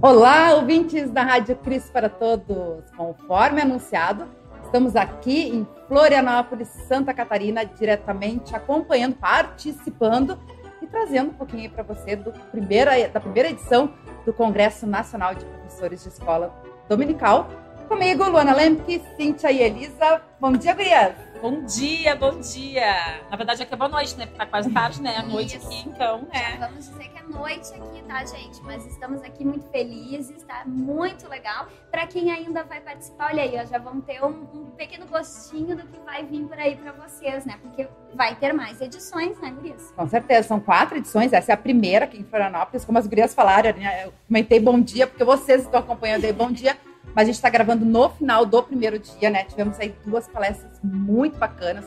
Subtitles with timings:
[0.00, 2.88] Olá, ouvintes da Rádio Cris para Todos.
[2.96, 4.28] Conforme anunciado,
[4.64, 10.38] estamos aqui em Florianópolis, Santa Catarina, diretamente acompanhando, participando
[10.80, 12.16] e trazendo um pouquinho para você
[12.52, 13.92] primeira, da primeira edição
[14.24, 16.54] do Congresso Nacional de Professores de Escola
[16.88, 17.48] Dominical.
[17.88, 20.22] Comigo, Luana Lemke, Cíntia e Elisa.
[20.40, 21.27] Bom dia, gurias!
[21.40, 23.22] Bom dia, bom dia.
[23.30, 24.26] Na verdade, aqui é boa noite, né?
[24.26, 25.16] Porque tá quase tarde, né?
[25.18, 25.66] A noite Isso.
[25.68, 26.56] aqui, então, Já né?
[26.58, 28.60] vamos dizer que é noite aqui, tá, gente?
[28.64, 31.68] Mas estamos aqui muito felizes, tá muito legal.
[31.92, 35.76] Para quem ainda vai participar, olha aí, ó, já vão ter um, um pequeno gostinho
[35.76, 37.56] do que vai vir por aí para vocês, né?
[37.62, 39.92] Porque vai ter mais edições, né, Gurias?
[39.94, 41.32] Com certeza, são quatro edições.
[41.32, 42.84] Essa é a primeira aqui em Florianópolis.
[42.84, 46.50] Como as gurias falaram, né, eu comentei bom dia, porque vocês estão acompanhando aí, bom
[46.50, 46.76] dia.
[47.18, 49.42] Mas a gente está gravando no final do primeiro dia, né?
[49.42, 51.84] Tivemos aí duas palestras muito bacanas.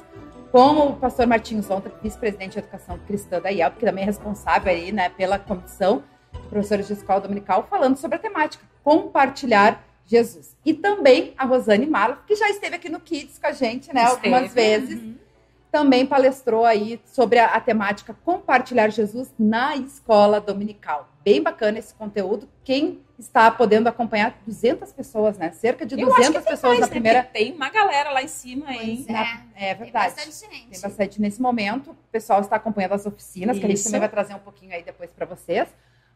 [0.52, 4.70] Com o pastor Martinho Zonta, vice-presidente de educação cristã da IELP, que também é responsável
[4.70, 10.54] aí, né, pela comissão de professores de escola dominical, falando sobre a temática compartilhar Jesus.
[10.66, 14.04] E também a Rosane Malo, que já esteve aqui no Kids com a gente, né,
[14.04, 14.86] algumas Esteve.
[14.86, 15.16] vezes Uhum.
[15.72, 21.10] Também palestrou aí sobre a, a temática compartilhar Jesus na escola dominical.
[21.24, 22.50] Bem bacana esse conteúdo.
[22.64, 25.52] Quem está podendo acompanhar 200 pessoas, né?
[25.52, 26.92] Cerca de Eu acho 200 que tem pessoas mais, na né?
[26.92, 27.24] primeira.
[27.24, 29.06] Tem uma galera lá em cima, hein?
[29.08, 29.70] É.
[29.70, 30.16] É Tem verdade.
[30.16, 30.70] bastante gente.
[30.72, 31.92] Tem bastante nesse momento.
[31.92, 33.86] O pessoal está acompanhando as oficinas, que a gente Isso.
[33.86, 35.70] também vai trazer um pouquinho aí depois para vocês.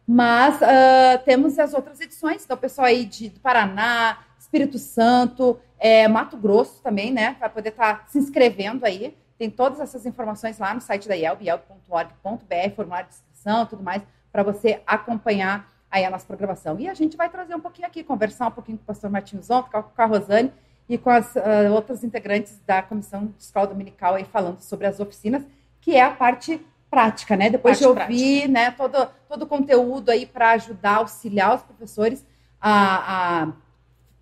[0.06, 2.44] Mas ah, temos as outras edições.
[2.44, 7.36] Então, o pessoal aí de, do Paraná, Espírito Santo, é, Mato Grosso também, né?
[7.40, 9.16] Vai poder estar se inscrevendo aí.
[9.38, 14.02] Tem todas essas informações lá no site da IELB, ielb.org.br, formulário de inscrição, tudo mais,
[14.32, 16.80] para você acompanhar aí a nossa programação.
[16.80, 19.42] E a gente vai trazer um pouquinho aqui, conversar um pouquinho com o pastor Martinho
[19.42, 20.52] Zonto, com a- Rosane
[20.88, 25.00] e com as ah, outras integrantes da comissão de escola dominical aí falando sobre as
[25.00, 25.44] oficinas,
[25.82, 27.50] que é a parte prática, né?
[27.50, 32.26] Depois de Parte ouvir, né, todo, todo o conteúdo aí para ajudar, auxiliar os professores
[32.62, 33.48] a, a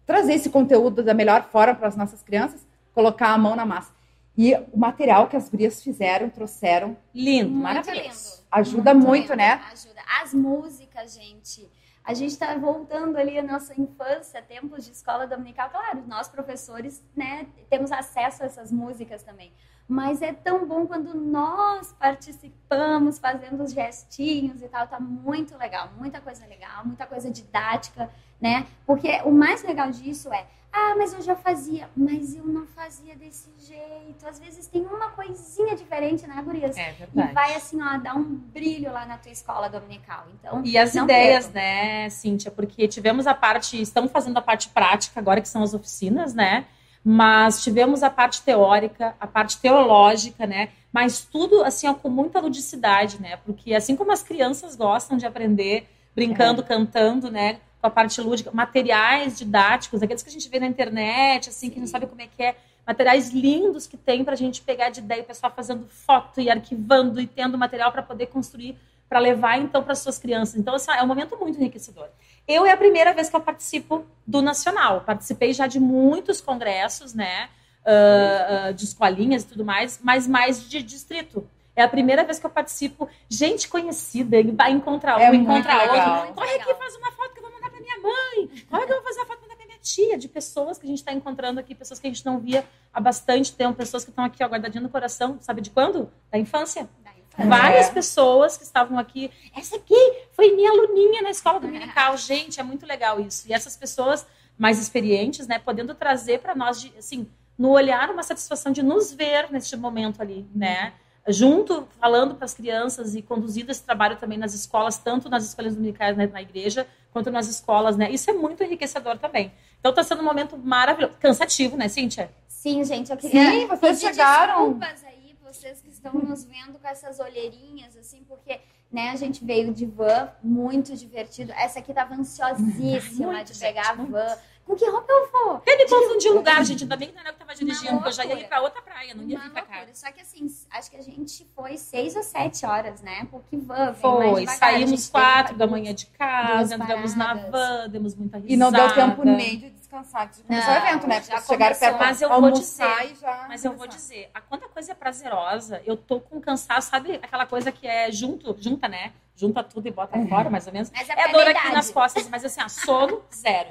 [0.06, 3.92] trazer esse conteúdo da melhor forma para as nossas crianças, colocar a mão na massa.
[4.38, 8.30] E o material que as gurias fizeram, trouxeram, Lindo, Muito maravilhoso.
[8.32, 8.48] lindo.
[8.52, 9.36] ajuda muito, lindo.
[9.36, 9.62] né?
[9.72, 10.02] Ajuda.
[10.22, 11.70] As músicas, gente.
[12.04, 15.70] A gente está voltando ali à nossa infância, tempos de escola dominical.
[15.70, 19.54] Claro, nós professores, né, temos acesso a essas músicas também.
[19.88, 24.88] Mas é tão bom quando nós participamos, fazendo os gestinhos e tal.
[24.88, 28.10] Tá muito legal, muita coisa legal, muita coisa didática,
[28.42, 28.66] né?
[28.86, 30.46] Porque o mais legal disso é,
[30.76, 34.28] ah, mas eu já fazia, mas eu não fazia desse jeito.
[34.28, 36.76] Às vezes tem uma coisinha diferente, né, Gurias?
[36.76, 37.34] É E verdade.
[37.34, 40.26] vai assim, ó, dar um brilho lá na tua escola dominical.
[40.34, 42.50] Então, E as ideias, né, Cíntia?
[42.50, 46.66] Porque tivemos a parte, estamos fazendo a parte prática agora, que são as oficinas, né?
[47.04, 50.70] Mas tivemos a parte teórica, a parte teológica, né?
[50.92, 53.38] Mas tudo, assim, ó, com muita ludicidade, né?
[53.46, 57.60] Porque assim como as crianças gostam de aprender brincando, cantando, né?
[57.84, 61.80] Com a parte lúdica, materiais didáticos, aqueles que a gente vê na internet, assim, que
[61.80, 62.56] não sabe como é que é.
[62.88, 67.20] Materiais lindos que tem pra gente pegar de ideia, o pessoal fazendo foto e arquivando
[67.20, 68.78] e tendo material para poder construir
[69.10, 70.56] para levar então para suas crianças.
[70.56, 72.08] Então, assim, é um momento muito enriquecedor.
[72.48, 75.02] Eu é a primeira vez que eu participo do Nacional.
[75.02, 77.50] Participei já de muitos congressos, né?
[77.86, 81.48] ah, ah, de escolinhas e tudo mais, mas mais de distrito.
[81.76, 83.10] É a primeira vez que eu participo.
[83.28, 86.20] Gente conhecida, vai encontrar É um, muito encontra legal.
[86.20, 86.34] outro.
[86.36, 87.63] Corre aqui, faz uma foto que eu vou mandar
[88.04, 88.66] mãe.
[88.70, 90.18] Corre que eu vou fazer uma foto para minha tia.
[90.18, 93.00] De pessoas que a gente está encontrando aqui, pessoas que a gente não via há
[93.00, 96.12] bastante tempo, pessoas que estão aqui ó, guardadinho no coração, sabe de quando?
[96.32, 96.88] Da infância.
[97.04, 97.46] daí É.
[97.46, 99.32] Várias pessoas que estavam aqui.
[99.56, 99.96] Essa aqui
[100.34, 102.16] foi minha aluninha na escola dominical.
[102.18, 103.48] Gente, é muito legal isso.
[103.48, 104.26] E essas pessoas
[104.58, 107.28] mais experientes, né, podendo trazer para nós, de, assim,
[107.58, 110.94] no olhar, uma satisfação de nos ver neste momento ali, né?
[111.28, 115.74] Junto, falando para as crianças e conduzindo esse trabalho também nas escolas, tanto nas escolas
[115.74, 118.12] dominicais né, na igreja, quanto nas escolas, né?
[118.12, 119.54] Isso é muito enriquecedor também.
[119.80, 121.14] Então está sendo um momento maravilhoso.
[121.20, 122.30] Cansativo, né, Cíntia?
[122.48, 124.74] Sim, gente, eu queria Sim, vocês pedir chegaram.
[124.74, 128.60] desculpas aí, vocês que estão nos vendo com essas olheirinhas, assim, porque
[128.92, 131.52] né, a gente veio de van, muito divertido.
[131.54, 134.38] Essa aqui tava ansiosíssima Muito, de pegar gente, a van.
[134.66, 135.56] Com que roupa eu vou?
[135.58, 136.84] Até me confundi o lugar, gente.
[136.84, 138.48] Ainda bem que não era eu que estava dirigindo, Uma porque eu já ia ir
[138.48, 139.86] para outra praia, não ia Uma vir para cá.
[139.94, 143.28] Só que assim, acho que a gente foi seis ou sete horas, né?
[143.30, 148.54] Porque van, Foi, saímos quatro da manhã de casa, entramos na van, demos muita risada.
[148.54, 151.16] E não deu tempo nem de descansar, de começar o evento, né?
[151.16, 154.32] já Porque vocês chegaram perto Mas eu vou dizer, e já Mas eu vou dizer,
[154.34, 158.56] a quanta coisa é prazerosa, eu tô com cansaço, sabe aquela coisa que é junto,
[158.60, 159.12] junta, né?
[159.36, 160.92] Junta tudo e bota fora, mais ou menos.
[160.92, 163.70] Mas É pra dor aqui nas costas, mas assim, ó, sono, zero.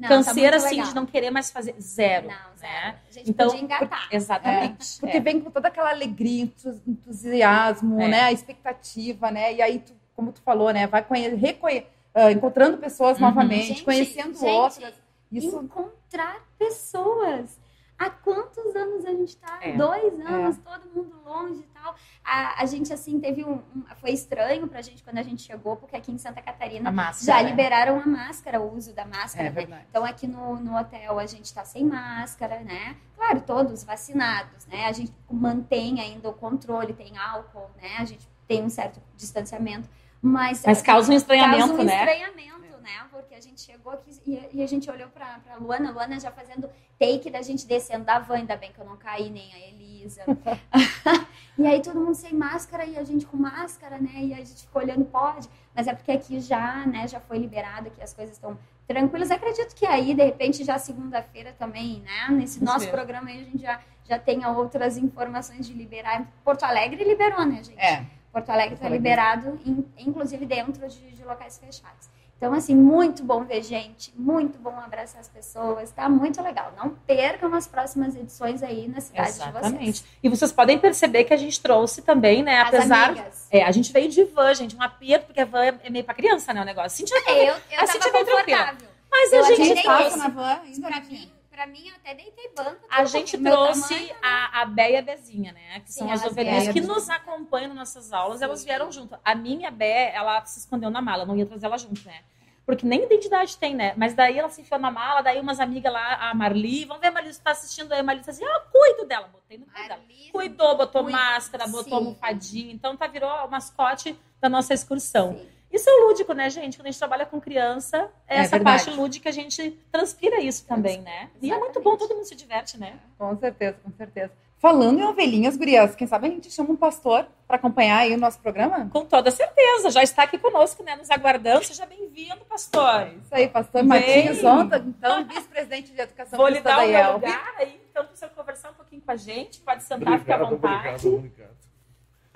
[0.00, 0.02] É.
[0.02, 0.88] Não, tá Canseira, muito assim, legal.
[0.90, 2.28] de não querer mais fazer, zero.
[2.28, 2.38] Não, né?
[2.56, 2.96] zero.
[3.08, 4.08] A gente Então, podia engatar.
[4.12, 5.00] Exatamente.
[5.00, 5.20] Porque é.
[5.20, 8.08] vem com toda aquela alegria, entus- entusiasmo, É.
[8.08, 8.20] né?
[8.22, 9.54] A expectativa, né?
[9.54, 10.86] E aí tu como tu falou, né?
[10.88, 13.26] Vai conhe- reconhe- ah, encontrando pessoas Uhum.
[13.26, 14.94] novamente, Gente, conhecendo gente, outras.
[15.30, 17.57] Isso Encontrar pessoas.
[17.98, 19.58] Há quantos anos a gente tá?
[19.60, 19.72] É.
[19.76, 21.96] Dois anos, todo mundo longe e tal.
[22.24, 25.74] A, a gente, assim, teve um, um- Foi estranho pra gente quando a gente chegou,
[25.76, 27.24] porque aqui em Santa Catarina A massa.
[27.26, 29.54] já liberaram a máscara, o uso da máscara, é né?
[29.54, 29.84] verdade.
[29.90, 32.96] Então, aqui no, no hotel, a gente está sem máscara, né?
[33.16, 34.86] Claro, todos vacinados, né?
[34.86, 37.96] A gente mantém ainda o controle, tem álcool, né?
[37.98, 39.88] A gente tem um certo distanciamento,
[40.22, 40.62] mas...
[40.64, 41.96] Mas causa um estranhamento, causa um né?
[41.98, 43.06] estranhamento, né?
[43.10, 46.18] Porque a gente chegou aqui e, e a gente olhou para a Luana, a Luana
[46.18, 49.52] já fazendo take da gente descendo da van, ainda bem que eu não caí, nem
[49.52, 50.22] a Elisa.
[51.58, 54.10] e aí todo mundo sem máscara e a gente com máscara, né?
[54.14, 55.48] E a gente ficou olhando, pode.
[55.74, 59.30] Mas é porque aqui já, né, já foi liberado, que as coisas estão tranquilas.
[59.30, 62.28] Acredito que aí, de repente, já segunda-feira também, né?
[62.30, 62.90] Nesse nosso ver.
[62.90, 66.26] programa aí, a gente já, já tenha outras informações de liberar.
[66.42, 67.78] Porto Alegre liberou, né, gente?
[67.78, 68.04] É.
[68.32, 72.08] Porto Alegre está liberado, in- inclusive dentro de, de locais fechados.
[72.38, 76.72] Então, assim, muito bom ver gente, muito bom abraçar as pessoas, tá muito legal.
[76.76, 79.48] Não percam as próximas edições aí na cidade de vocês.
[79.56, 80.04] Exatamente.
[80.22, 82.60] E vocês podem perceber que a gente trouxe também, né?
[82.60, 83.10] As Apesar.
[83.10, 83.48] amigas.
[83.50, 86.14] É, a gente veio de van, gente, um aperto, porque a van é meio pra
[86.14, 86.62] criança, né?
[86.62, 86.96] O negócio.
[86.96, 88.58] Cintia, É, eu, eu A Cintia tava veio tranquila.
[88.58, 88.88] confortável.
[89.10, 92.52] mas eu a gente Passa na van, ainda Pra mim, pra mim, eu até deitei
[92.54, 92.86] banco.
[92.88, 95.80] A gente trouxe tamanho, a, a Bé e a Bezinha, né?
[95.80, 98.66] Que Sim, são as elas ovelhinhas que nos acompanham nas nossas aulas, elas Sim.
[98.66, 99.18] vieram junto.
[99.24, 102.20] A minha Bé, ela se escondeu na mala, não ia trazer ela junto, né?
[102.64, 103.92] Porque nem identidade tem, né?
[103.96, 107.08] Mas daí ela se enfiou na mala, daí umas amigas lá, a Marli, vamos ver
[107.08, 109.66] a Marli se tá assistindo aí, a Marli disse assim, ah, cuido dela, botei no
[109.66, 110.00] dela.
[110.30, 111.94] Cuidou, botou Cuida, máscara, botou sim.
[111.94, 115.32] almofadinha, então tá virou o mascote da nossa excursão.
[115.32, 115.57] sim.
[115.70, 116.76] Isso é o lúdico, né, gente?
[116.78, 118.84] Quando a gente trabalha com criança, é É essa verdade.
[118.84, 121.30] parte lúdica a gente transpira isso também, né?
[121.42, 122.98] E é muito bom, todo mundo se diverte, né?
[123.18, 124.32] Com certeza, com certeza.
[124.60, 128.18] Falando em ovelhinhas, gurias, quem sabe a gente chama um pastor para acompanhar aí o
[128.18, 128.88] nosso programa?
[128.92, 130.96] Com toda certeza, já está aqui conosco, né?
[130.96, 131.64] Nos aguardando.
[131.64, 133.06] Seja bem-vindo, pastor.
[133.22, 134.32] Isso aí, pastor Vem.
[134.34, 137.26] Zonta, então, vice-presidente de educação Vou lhe dar da o meu IELB.
[137.26, 139.60] lugar aí, então, para você conversar um pouquinho com a gente.
[139.60, 141.06] Pode sentar, fica à vontade.
[141.06, 141.67] obrigado, obrigado.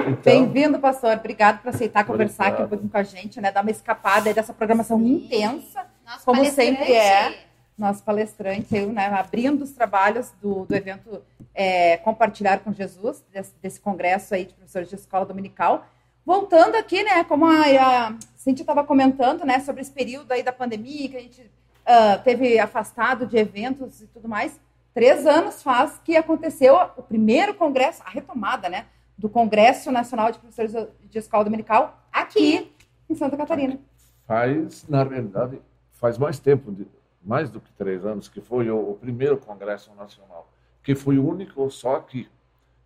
[0.09, 1.17] Então, Bem-vindo, pastor.
[1.17, 3.53] Obrigado por aceitar conversar aqui um pouquinho com a gente, né?
[3.53, 5.15] Dar uma escapada aí dessa programação Sim.
[5.15, 5.87] intensa.
[6.05, 7.47] Nosso Como sempre é.
[7.79, 9.07] Nosso palestrante, eu, né?
[9.07, 11.23] Abrindo os trabalhos do, do evento
[11.55, 15.87] é, Compartilhar com Jesus, desse, desse congresso aí de professores de escola dominical.
[16.25, 17.25] Voltando aqui, né?
[17.25, 19.61] Como a, a Cintia estava comentando, né?
[19.61, 21.51] Sobre esse período aí da pandemia, que a gente
[21.87, 24.61] ah, teve afastado de eventos e tudo mais.
[24.95, 28.87] Três anos faz que aconteceu o primeiro congresso, a retomada, né?
[29.23, 30.73] Do Congresso Nacional de Professores
[31.09, 32.73] de Escola Dominical aqui
[33.09, 33.79] em Santa Catarina.
[34.27, 36.89] faz, na realidade, faz mais tempo, de-
[37.23, 40.51] mais do que três anos, que foi o, o primeiro Congresso Nacional,
[40.83, 42.29] que foi o único só aqui,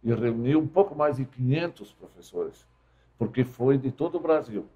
[0.04, 2.66] e reuniu um pouco mais de 500 professores,
[3.18, 4.66] porque foi de todo o Brasil.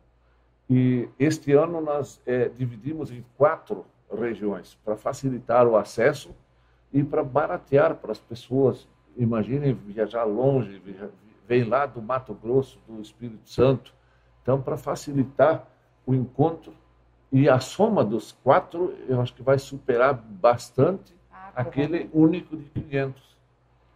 [0.68, 6.34] E este ano nós eh, dividimos em quatro regiões, para facilitar o acesso
[6.90, 8.88] e para baratear para as pessoas.
[9.14, 11.10] Imaginem viajar longe, via-
[11.50, 13.93] vem lá do Mato Grosso, do Espírito Santo.
[14.41, 15.67] Então, para facilitar
[16.06, 16.73] o encontro
[17.32, 22.64] e a soma dos quatro, eu acho que vai superar bastante Ah, aquele único de
[22.67, 23.37] 500.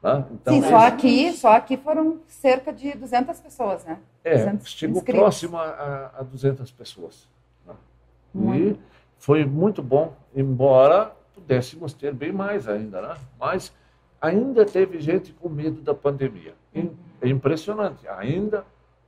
[0.03, 0.27] Tá?
[0.33, 4.01] Então, Sim, só aqui, só aqui foram cerca de 200 pessoas, né?
[4.25, 5.21] é, 200 chegou inscritos.
[5.21, 7.29] próximo a, a, a 200 pessoas.
[7.65, 7.75] né?
[8.59, 8.77] E
[9.17, 13.17] foi muito bom, embora pudéssemos ter bem mais ainda, né?
[13.39, 13.73] Mas
[14.21, 16.55] ainda teve gente com medo da pandemia.
[17.23, 18.65] É impressionante, ainda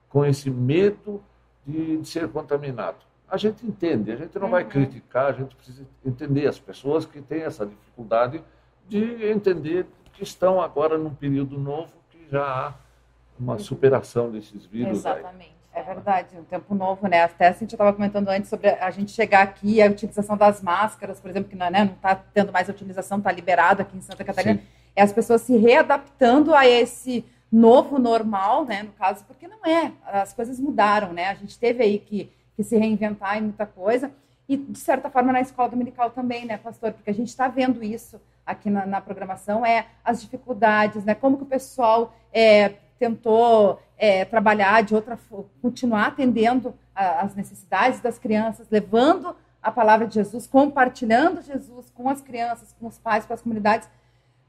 [0.08, 1.22] com esse medo
[1.66, 2.98] de, de ser contaminado.
[3.28, 4.68] A gente entende, a gente não vai Uhum.
[4.70, 8.42] criticar, a gente precisa entender as pessoas que têm essa dificuldade
[8.88, 12.74] de entender que estão agora num período novo que já há
[13.38, 15.18] uma superação desses vírus aí.
[15.20, 15.56] Exatamente.
[15.74, 17.22] É verdade, um tempo novo, né?
[17.24, 21.20] Até a gente estava comentando antes sobre a gente chegar aqui, a utilização das máscaras,
[21.20, 23.94] por exemplo, que não está né, não tá tendo mais a utilização, está liberado aqui
[23.94, 24.54] em Santa Catarina.
[24.58, 24.66] Sim.
[24.94, 28.82] É as pessoas se readaptando a esse novo normal, né?
[28.82, 31.28] No caso, porque não é, as coisas mudaram, né?
[31.28, 34.10] A gente teve aí que, que se reinventar em muita coisa.
[34.48, 36.92] E, de certa forma, na escola dominical também, né, pastor?
[36.92, 41.14] Porque a gente está vendo isso aqui na, na programação, é as dificuldades, né?
[41.14, 47.34] Como que o pessoal é, tentou é, trabalhar de outra fo- continuar atendendo a- as
[47.34, 52.98] necessidades das crianças, levando a palavra de Jesus, compartilhando Jesus com as crianças, com os
[52.98, 53.88] pais, com as comunidades,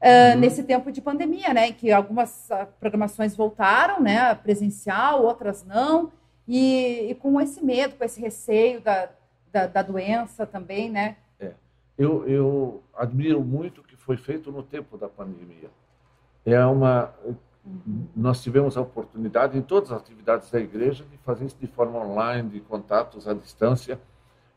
[0.00, 0.40] ah, Uhum.
[0.40, 1.68] nesse tempo de pandemia, né?
[1.68, 4.34] em Que algumas ah, programações voltaram, né?
[4.34, 6.12] Presencial, outras não,
[6.46, 9.08] e, e com esse medo, com esse receio da,
[9.52, 11.16] da, da doença também, né?
[11.98, 15.68] Eu, eu admiro muito o que foi feito no tempo da pandemia.
[16.46, 17.12] É uma
[18.16, 21.98] nós tivemos a oportunidade em todas as atividades da igreja de fazer isso de forma
[21.98, 24.00] online, de contatos à distância.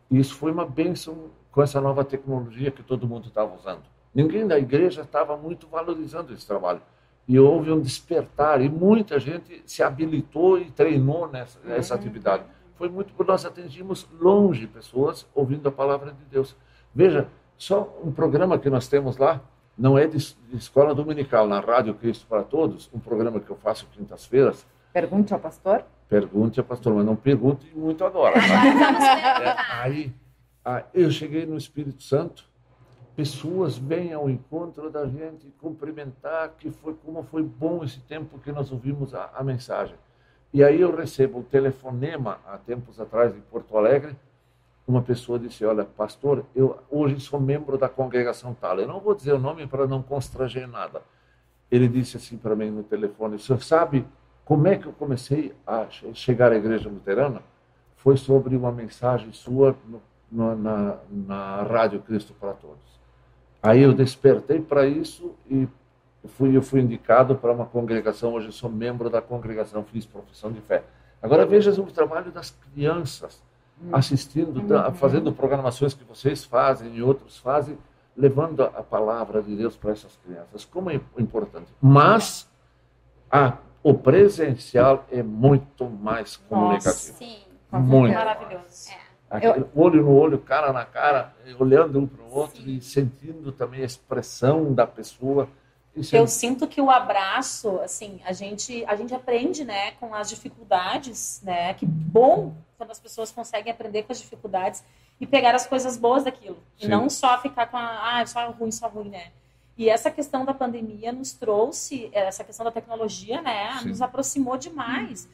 [0.10, 3.84] E isso foi uma bênção com essa nova tecnologia que todo mundo estava usando.
[4.14, 6.82] Ninguém da igreja estava muito valorizando esse trabalho.
[7.28, 12.44] E houve um despertar, e muita gente se habilitou e treinou nessa, nessa atividade.
[12.76, 16.56] Foi muito porque nós atingimos longe pessoas ouvindo a palavra de Deus.
[16.94, 17.28] Veja,
[17.58, 19.40] só um programa que nós temos lá,
[19.78, 23.56] não é de, de escola dominical, na Rádio Cristo para Todos, um programa que eu
[23.56, 24.66] faço quintas-feiras.
[24.92, 25.86] Pergunte ao pastor?
[26.10, 28.36] Pergunte ao pastor, mas não pergunte muito agora.
[28.42, 29.44] Tá?
[29.44, 30.14] É, aí,
[30.66, 32.44] aí, eu cheguei no Espírito Santo,
[33.22, 38.52] pessoas vêm ao encontro da gente cumprimentar que foi como foi bom esse tempo que
[38.52, 39.96] nós ouvimos a, a mensagem.
[40.52, 44.16] E aí eu recebo o telefonema há tempos atrás em Porto Alegre,
[44.88, 48.80] uma pessoa disse: Olha, pastor, eu hoje sou membro da congregação tal.
[48.80, 51.04] Eu não vou dizer o nome para não constranger nada.
[51.70, 54.04] Ele disse assim para mim no telefone: O senhor sabe
[54.44, 57.44] como é que eu comecei a chegar à igreja luterana?
[57.98, 60.02] Foi sobre uma mensagem sua no,
[60.32, 62.91] no, na, na Rádio Cristo para Todos.
[63.62, 65.68] Aí eu despertei para isso e
[66.30, 68.34] fui, eu fui indicado para uma congregação.
[68.34, 70.84] Hoje sou membro da congregação, fiz profissão de fé.
[71.22, 73.42] Agora veja o trabalho das crianças
[73.92, 74.94] assistindo, uhum.
[74.94, 77.78] fazendo programações que vocês fazem e outros fazem,
[78.16, 80.66] levando a palavra de Deus para essas crianças.
[80.66, 81.68] Como é importante.
[81.82, 82.50] Mas
[83.32, 86.90] a, o presencial é muito mais comunicativo.
[86.90, 87.40] Nossa, sim.
[87.72, 88.14] Muito.
[88.14, 88.92] Maravilhoso.
[88.92, 89.11] É.
[89.32, 92.76] Aquele olho no olho, cara na cara, olhando um para o outro sim.
[92.76, 95.48] e sentindo também a expressão da pessoa.
[95.96, 96.28] Isso eu é...
[96.28, 101.74] sinto que o abraço, assim, a gente, a gente aprende, né, com as dificuldades, né?
[101.74, 104.84] Que bom quando as pessoas conseguem aprender com as dificuldades
[105.18, 106.58] e pegar as coisas boas daquilo.
[106.78, 106.88] Sim.
[106.88, 109.32] E não só ficar com a, ah, só ruim, só ruim, né?
[109.78, 113.90] E essa questão da pandemia nos trouxe, essa questão da tecnologia, né, Sim.
[113.90, 115.30] nos aproximou demais.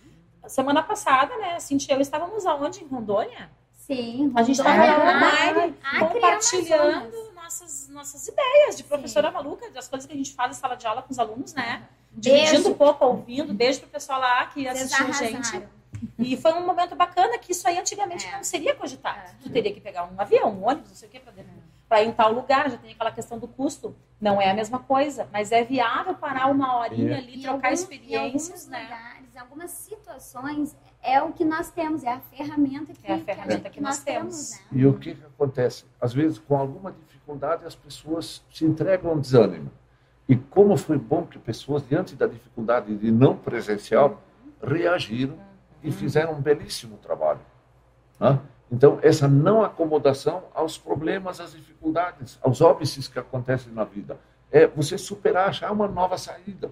[0.47, 2.83] Semana passada, né, Cintia eu estávamos aonde?
[2.83, 3.49] Em Rondônia?
[3.87, 9.33] Sim, A gente estava lá online, compartilhando nossas, nossas ideias de professora Sim.
[9.33, 11.87] maluca, das coisas que a gente faz em sala de aula com os alunos, né?
[12.11, 13.53] Dividindo um pouco, ouvindo.
[13.53, 15.63] Beijo pro pessoal lá que assistiu a gente.
[16.19, 18.35] E foi um momento bacana que isso aí antigamente é.
[18.35, 19.19] não seria cogitado.
[19.19, 19.35] É.
[19.41, 21.21] Tu teria que pegar um avião, um ônibus, não sei o quê,
[21.87, 22.69] para ir em tal lugar.
[22.69, 23.95] Já tem aquela questão do custo.
[24.19, 27.17] Não é a mesma coisa, mas é viável parar uma horinha é.
[27.19, 28.83] ali, trocar algum, experiências, em né?
[28.83, 33.19] Lugares, em algumas situações, é o que nós temos, é a ferramenta que, é a
[33.19, 34.49] ferramenta que, que nós, nós temos.
[34.51, 34.81] temos né?
[34.81, 35.85] E o que, que acontece?
[36.01, 39.71] Às vezes, com alguma dificuldade, as pessoas se entregam ao desânimo.
[40.27, 44.21] E como foi bom que pessoas, diante da dificuldade de não presencial,
[44.61, 45.37] reagiram
[45.81, 47.39] e fizeram um belíssimo trabalho.
[48.19, 48.39] Né?
[48.69, 54.19] Então, essa não acomodação aos problemas, às dificuldades, aos óbices que acontecem na vida,
[54.51, 56.69] é você superar, achar uma nova saída.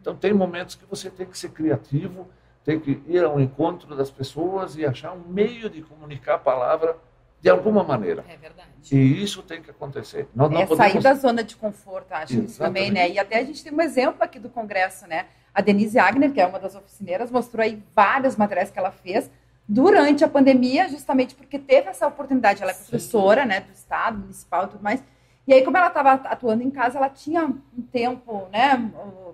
[0.00, 2.28] Então, tem momentos que você tem que ser criativo,
[2.66, 6.96] tem que ir ao encontro das pessoas e achar um meio de comunicar a palavra
[7.40, 8.24] de alguma maneira.
[8.28, 8.68] É verdade.
[8.90, 10.28] E isso tem que acontecer.
[10.34, 10.76] Nós é podemos...
[10.76, 13.08] sair da zona de conforto, acho isso também, né?
[13.08, 15.26] E até a gente tem um exemplo aqui do Congresso, né?
[15.54, 19.30] A Denise Agner, que é uma das oficineiras, mostrou aí vários materiais que ela fez
[19.68, 22.64] durante a pandemia, justamente porque teve essa oportunidade.
[22.64, 23.48] Ela é professora, Sim.
[23.48, 25.00] né, do Estado, municipal e tudo mais.
[25.46, 28.76] E aí, como ela estava atuando em casa, ela tinha um tempo, né,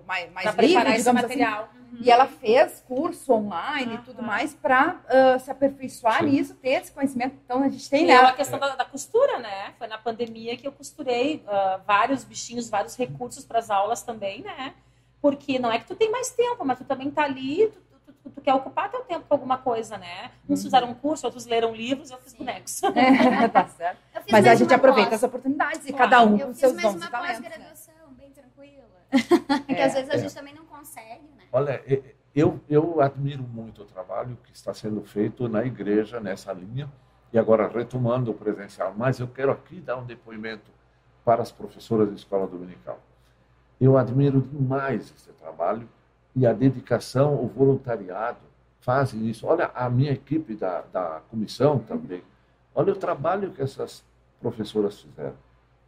[0.05, 1.13] mais, mais livre, digamos assim.
[1.13, 1.63] material.
[1.63, 1.83] Assim.
[1.93, 1.99] Uhum.
[2.01, 3.99] E ela fez curso online uhum.
[3.99, 6.29] e tudo mais para uh, se aperfeiçoar Sim.
[6.29, 7.35] nisso, ter esse conhecimento.
[7.43, 8.13] Então, a gente tem, né?
[8.13, 9.73] É a questão da, da, costura, né?
[9.77, 14.41] Foi na pandemia que eu costurei uh, vários bichinhos, vários recursos para as aulas também,
[14.41, 14.73] né?
[15.21, 17.79] Porque não é que tu tem mais tempo, mas tu também tá ali, tu
[18.43, 20.31] quer ocupar teu tempo com alguma coisa, né?
[20.47, 20.65] Uns uhum.
[20.65, 22.83] fizeram um curso, outros leram livros, eu fiz bonecos.
[22.83, 23.99] É, tá certo.
[24.31, 25.23] Mas a gente aproveita pós.
[25.23, 27.01] as oportunidades e cada um com seus dons e talentos.
[27.01, 28.83] Eu fiz mais uma pós-graduação, bem tranquila.
[29.47, 30.17] Porque é, às vezes a é.
[30.19, 31.43] gente também não consegue, né?
[31.51, 31.83] Olha,
[32.35, 36.91] eu, eu admiro muito o trabalho que está sendo feito na igreja nessa linha
[37.31, 38.93] e agora retomando o presencial.
[38.95, 40.71] Mas eu quero aqui dar um depoimento
[41.23, 42.99] para as professoras de escola dominical.
[43.79, 45.87] Eu admiro demais esse trabalho
[46.35, 48.39] e a dedicação, o voluntariado
[48.79, 49.47] fazem isso.
[49.47, 52.23] Olha a minha equipe da, da comissão também.
[52.75, 54.03] Olha o trabalho que essas
[54.41, 55.35] professoras fizeram.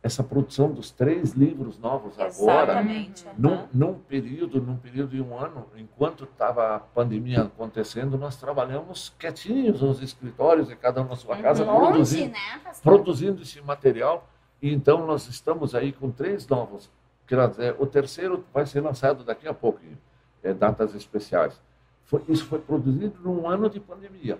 [0.01, 3.27] Essa produção dos três livros novos Exatamente.
[3.27, 8.35] agora, num, num, período, num período de um ano, enquanto estava a pandemia acontecendo, nós
[8.35, 13.59] trabalhamos quietinhos nos escritórios e cada um na sua casa, Longe, produzindo, né, produzindo esse
[13.61, 14.29] material.
[14.61, 16.89] E então nós estamos aí com três novos.
[17.27, 19.97] Quer dizer, o terceiro vai ser lançado daqui a pouquinho,
[20.45, 21.59] é, datas especiais.
[22.05, 24.37] Foi, isso foi produzido num ano de pandemia.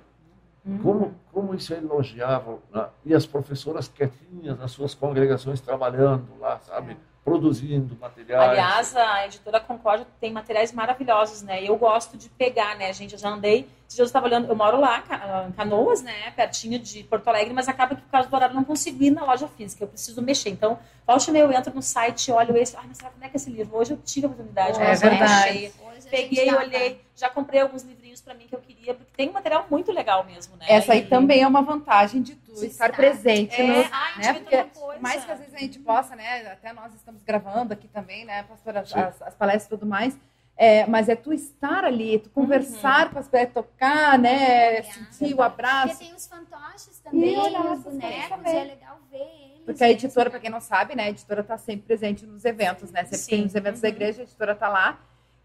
[0.63, 0.79] Uhum.
[0.79, 2.61] Como, como isso é elogiável.
[2.71, 2.87] Né?
[3.05, 6.93] E as professoras quietinhas nas suas congregações trabalhando lá, sabe?
[6.93, 6.95] É.
[7.25, 8.51] produzindo materiais.
[8.51, 11.63] Aliás, a editora Concórdia tem materiais maravilhosos, né?
[11.63, 13.13] Eu gosto de pegar, né, gente?
[13.13, 13.67] Eu já andei.
[13.87, 15.03] Dia eu estava olhando, eu moro lá,
[15.47, 16.31] em Canoas, né?
[16.35, 19.09] Pertinho de Porto Alegre, mas acaba que por causa do horário eu não consigo ir
[19.09, 20.49] na loja física, eu preciso mexer.
[20.49, 22.75] Então, volte meio, eu entro no site, olho esse.
[22.77, 23.75] Ai, mas será como é que é esse livro?
[23.75, 25.53] Hoje eu tive a oportunidade, é verdade.
[25.53, 25.71] Cheia.
[26.09, 29.33] Peguei, tá, olhei, já comprei alguns livrinhos para mim que eu queria, porque tem um
[29.33, 30.65] material muito legal mesmo, né?
[30.69, 31.07] Essa aí e...
[31.07, 33.61] também é uma vantagem de tu de estar presente.
[33.61, 34.33] É, no, ai, né?
[34.33, 34.65] Porque
[34.99, 36.47] mais que às vezes a gente possa, né?
[36.51, 40.17] Até nós estamos gravando aqui também, né, pastora, as, as, palestras e tudo mais.
[40.57, 43.13] É, mas é tu estar ali, tu conversar uhum.
[43.13, 44.83] com as pessoas, tocar, né?
[44.83, 45.89] sentir o abraço.
[45.89, 49.65] Porque tem os fantoches também, e os bonecos, é legal ver eles.
[49.65, 51.05] Porque a editora, para quem não sabe, né?
[51.05, 53.03] A editora está sempre presente nos eventos, né?
[53.03, 53.29] Sempre Sim.
[53.31, 53.81] tem nos eventos uhum.
[53.81, 54.97] da igreja, a editora está lá.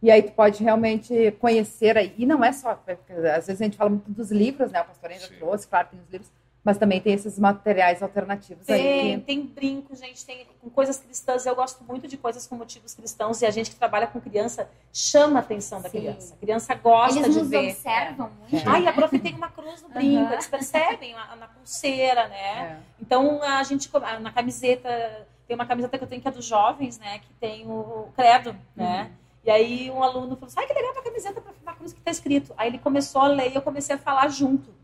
[0.03, 2.15] E aí tu pode realmente conhecer aí.
[2.17, 2.71] E não é só,
[3.37, 4.81] às vezes a gente fala muito dos livros, né?
[4.81, 5.37] O pastor ainda Sim.
[5.37, 6.31] trouxe, claro, tem os livros.
[6.63, 9.19] Mas também tem esses materiais alternativos tem, aí.
[9.19, 9.25] Que...
[9.25, 11.47] Tem brinco, gente, tem com coisas cristãs.
[11.47, 13.41] Eu gosto muito de coisas com motivos cristãos.
[13.41, 16.01] E a gente que trabalha com criança chama a atenção da Sim.
[16.01, 16.35] criança.
[16.35, 17.59] A criança gosta eles de ver.
[17.59, 18.69] Eles observam muito.
[18.69, 20.23] Ai, a prof tem uma cruz no brinco.
[20.23, 20.33] Uhum.
[20.33, 22.63] Eles percebem na, na pulseira, né?
[22.63, 22.77] É.
[23.01, 23.91] Então, a gente,
[24.21, 25.27] na camiseta...
[25.49, 27.19] Tem uma camiseta que eu tenho que é dos jovens, né?
[27.19, 29.05] Que tem o credo, né?
[29.05, 29.21] Uhum.
[29.45, 31.99] E aí um aluno falou assim, ai que legal tua camiseta para uma cruz que
[31.99, 32.53] está escrito.
[32.57, 34.81] Aí ele começou a ler e eu comecei a falar junto.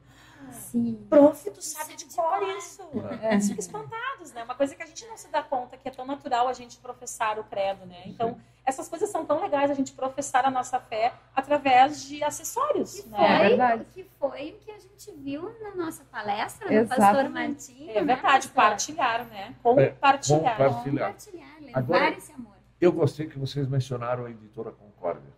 [0.51, 1.07] Sim.
[1.09, 2.83] Prof, tu sabe de cor isso.
[3.23, 3.33] É.
[3.33, 4.45] Eles ficam espantados, né?
[4.45, 6.79] Uma coisa que a gente não se dá conta que é tão natural a gente
[6.79, 8.03] professar o credo, né?
[8.07, 13.01] Então, essas coisas são tão legais a gente professar a nossa fé através de acessórios.
[13.01, 13.17] Que né?
[13.17, 13.87] foi, é verdade.
[13.93, 17.91] Que foi o que a gente viu na nossa palestra do pastor Martinho.
[17.91, 19.55] É verdade, né, partilhar, né?
[19.63, 19.81] Compartilhar.
[19.81, 20.57] É, compartilhar.
[20.57, 22.56] compartilhar levar Agora, esse amor.
[22.81, 25.33] Eu gostei que vocês mencionaram a editora Concórdia.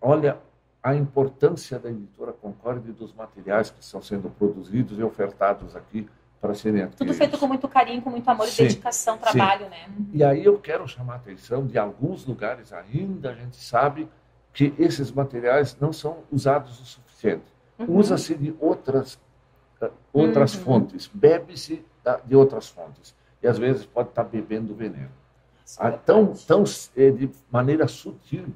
[0.00, 0.38] Olha
[0.82, 6.08] a importância da editora Concórdia e dos materiais que estão sendo produzidos e ofertados aqui
[6.40, 7.16] para serem adquiridos.
[7.16, 9.70] Tudo feito com muito carinho, com muito amor sim, e dedicação, trabalho, sim.
[9.70, 9.88] né?
[10.12, 14.08] E aí eu quero chamar a atenção de alguns lugares ainda a gente sabe
[14.52, 17.44] que esses materiais não são usados o suficiente.
[17.78, 17.96] Uhum.
[17.96, 19.14] Usa-se de outras
[19.80, 20.62] uh, outras uhum.
[20.62, 21.84] fontes, bebe-se
[22.26, 25.10] de outras fontes e às vezes pode estar bebendo veneno.
[25.78, 26.64] Ah, tão, tão
[26.96, 28.46] é, de maneira sutil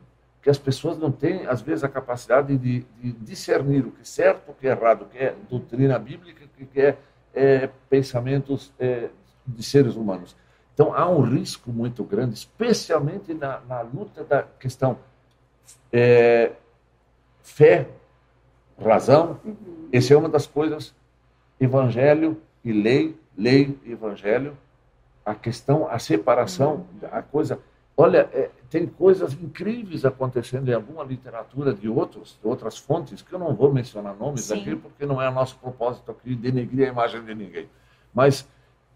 [0.41, 4.05] que as pessoas não têm, às vezes, a capacidade de, de discernir o que é
[4.05, 6.97] certo, o que é errado, o que é doutrina bíblica, o que é,
[7.35, 9.09] é pensamentos é,
[9.47, 10.37] de seres humanos.
[10.75, 14.97] Então, há um risco muito grande, especialmente na, na luta da questão
[17.43, 17.89] fé,
[18.81, 19.41] razão.
[19.45, 19.89] Uhum.
[19.93, 20.95] Essa é uma das coisas,
[21.59, 24.57] evangelho e lei, lei e evangelho
[25.29, 27.61] a questão, a separação, a coisa.
[27.95, 33.35] Olha, é, tem coisas incríveis acontecendo em alguma literatura de outros, de outras fontes, que
[33.35, 34.61] eu não vou mencionar nomes Sim.
[34.61, 37.69] aqui, porque não é nosso propósito aqui denegrir a imagem de ninguém.
[38.15, 38.49] Mas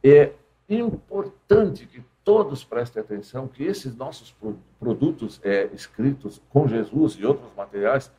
[0.03, 0.33] é
[0.69, 4.35] importante que todos prestem atenção que esses nossos
[4.79, 8.11] produtos é, escritos com Jesus e outros materiais,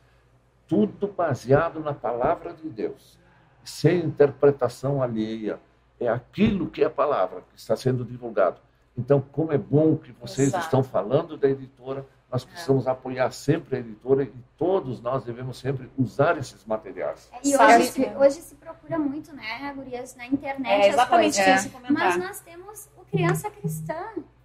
[0.68, 3.18] tudo baseado na palavra de Deus,
[3.64, 5.58] sem interpretação alheia
[6.04, 8.60] é aquilo que é a palavra que está sendo divulgado.
[8.96, 10.64] Então, como é bom que vocês Exato.
[10.64, 12.46] estão falando da editora, nós é.
[12.46, 12.90] precisamos é.
[12.90, 17.30] apoiar sempre a editora e todos nós devemos sempre usar esses materiais.
[17.32, 20.86] É, e hoje, se, hoje se procura muito, né, Gurias, na internet.
[20.86, 21.90] É, exatamente as coisas.
[21.90, 24.00] Mas nós temos o Criança Cristã,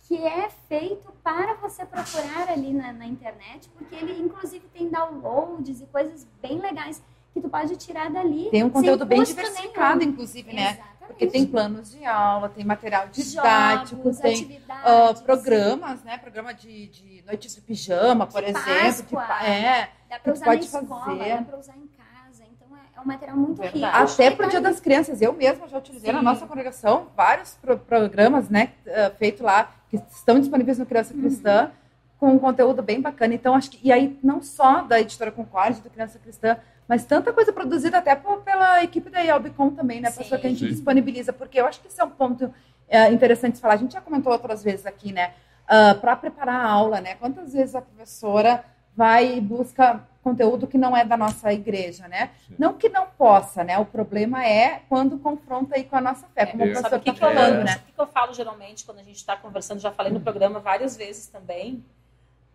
[0.08, 5.82] que é feito para você procurar ali na, na internet, porque ele, inclusive, tem downloads
[5.82, 7.02] e coisas bem legais
[7.34, 8.50] que tu pode tirar dali.
[8.50, 10.12] Tem um conteúdo bem diversificado, nenhum.
[10.12, 10.72] inclusive, né?
[10.72, 10.99] Exatamente.
[11.10, 16.18] Porque tem planos de aula, tem material didático, Jogos, tem uh, programas, né?
[16.20, 19.18] Programa de, de noites de pijama, por de exemplo.
[19.18, 19.40] Páscoa.
[19.40, 21.30] De, é, dá para usar pode na escola, fazer.
[21.30, 22.44] dá para usar em casa.
[22.52, 23.98] Então é, é um material muito Verdade.
[23.98, 24.14] rico.
[24.14, 25.22] Até para o Dia das Crianças.
[25.22, 26.16] Eu mesma já utilizei Sim.
[26.16, 28.74] na nossa congregação vários pro programas, né?
[28.86, 31.64] Uh, feitos lá, que estão disponíveis no Criança Cristã.
[31.66, 31.80] Uhum.
[32.20, 33.34] Com um conteúdo bem bacana.
[33.34, 33.80] Então, acho que.
[33.82, 36.58] E aí, não só da editora Concorde, do Criança Cristã,
[36.90, 40.10] mas tanta coisa produzida até por, pela equipe da Albicom também, né?
[40.10, 40.72] Pessoa que a gente Sim.
[40.72, 42.52] disponibiliza, porque eu acho que esse é um ponto
[42.88, 43.76] é, interessante de falar.
[43.76, 45.28] A gente já comentou outras vezes aqui, né?
[45.70, 47.14] Uh, ah, para preparar a aula, né?
[47.14, 52.32] Quantas vezes a professora vai e busca conteúdo que não é da nossa igreja, né?
[52.48, 52.56] Sim.
[52.58, 53.78] Não que não possa, né?
[53.78, 57.14] O problema é quando confronta aí com a nossa fé, como é, o professor está
[57.14, 57.64] falando, é.
[57.66, 57.82] né?
[57.88, 60.98] O que eu falo geralmente quando a gente está conversando, já falei no programa várias
[60.98, 61.86] vezes também,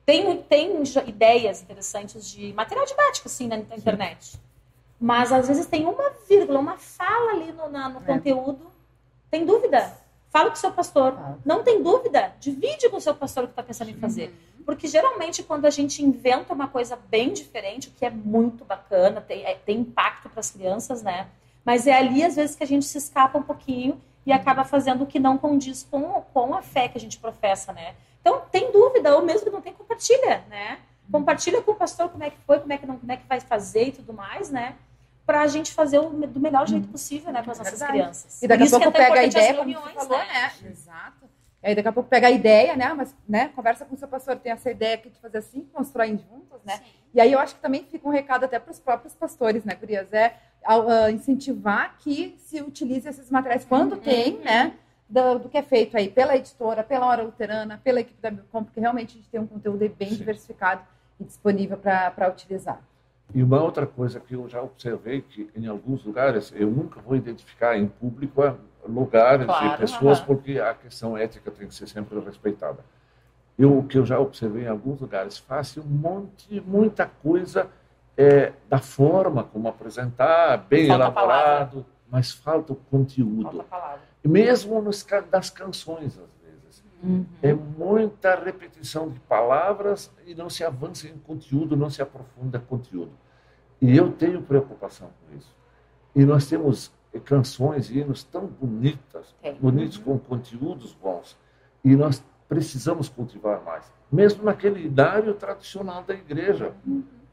[0.07, 4.39] tem, tem ideias interessantes de material didático, assim, na, na internet.
[5.01, 8.03] Mas, às vezes, tem uma vírgula, uma fala ali no, na, no é.
[8.05, 8.67] conteúdo.
[9.31, 9.97] Tem dúvida?
[10.31, 11.15] Fala com o seu pastor.
[11.19, 11.37] Ah.
[11.45, 12.35] Não tem dúvida?
[12.39, 14.29] Divide com o seu pastor o que está pensando em fazer.
[14.29, 14.65] Uhum.
[14.65, 19.21] Porque, geralmente, quando a gente inventa uma coisa bem diferente, o que é muito bacana,
[19.21, 21.29] tem, é, tem impacto para as crianças, né?
[21.65, 25.05] Mas é ali, às vezes, que a gente se escapa um pouquinho e acaba fazendo
[25.05, 27.95] o que não condiz com, com a fé que a gente professa, né?
[28.21, 30.79] Então, tem dúvida, ou mesmo que não tem, compartilha, né?
[31.13, 33.27] Compartilha com o pastor como é que foi, como é que, não, como é que
[33.27, 34.77] vai fazer e tudo mais, né?
[35.27, 37.93] Para a gente fazer o, do melhor jeito possível, né, com as nossas Verdade.
[37.93, 38.43] crianças.
[38.43, 40.53] E daqui a pouco é pega a ideia, como você reuniões, falou, né?
[40.65, 41.25] Exato.
[41.63, 42.93] E aí daqui a pouco pega a ideia, né?
[42.95, 43.49] Mas, né?
[43.55, 46.77] Conversa com o seu pastor, tem essa ideia aqui de fazer assim, constroem juntos, né?
[46.77, 46.85] Sim.
[47.15, 49.75] E aí eu acho que também fica um recado até para os próprios pastores, né,
[49.75, 50.13] Gurias?
[50.13, 50.35] É
[51.13, 54.75] incentivar que se utilize esses materiais quando tem, né?
[55.09, 58.65] Do, do que é feito aí pela editora, pela Hora Luterana, pela equipe da Milcom,
[58.65, 60.17] porque realmente a gente tem um conteúdo bem Sim.
[60.17, 60.81] diversificado
[61.21, 62.81] e disponível para utilizar.
[63.35, 67.17] E uma outra coisa que eu já observei que em alguns lugares eu nunca vou
[67.17, 68.55] identificar em público é,
[68.89, 70.27] lugares Claro, e pessoas aham.
[70.27, 72.85] porque a questão ética tem que ser sempre respeitada.
[73.59, 77.69] Eu o que eu já observei em alguns lugares faz um monte, muita coisa
[78.17, 83.65] é, da forma como apresentar, bem Falta elaborado, mas falta o conteúdo.
[83.65, 86.85] Falta mesmo nos, das canções às vezes.
[87.43, 93.13] É muita repetição de palavras e não se avança em conteúdo, não se aprofunda conteúdo.
[93.81, 95.55] E eu tenho preocupação com isso.
[96.15, 99.55] E nós temos eh, canções e hinos tão bonitas, Tem.
[99.57, 101.37] bonitos com conteúdos bons.
[101.85, 103.93] E nós precisamos cultivar mais.
[104.11, 106.73] Mesmo naquele idário tradicional da igreja.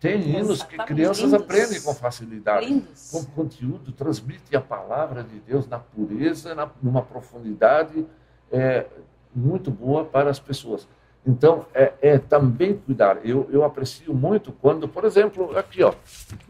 [0.02, 1.42] Tem hinos que crianças Lindos.
[1.42, 3.12] aprendem com facilidade Lindos.
[3.12, 8.04] com conteúdo, transmite a palavra de Deus na pureza, na, numa profundidade
[8.52, 8.88] é,
[9.34, 10.88] muito boa para as pessoas.
[11.24, 13.20] Então, é, é também cuidar.
[13.24, 15.94] Eu, eu aprecio muito quando, por exemplo, aqui, ó,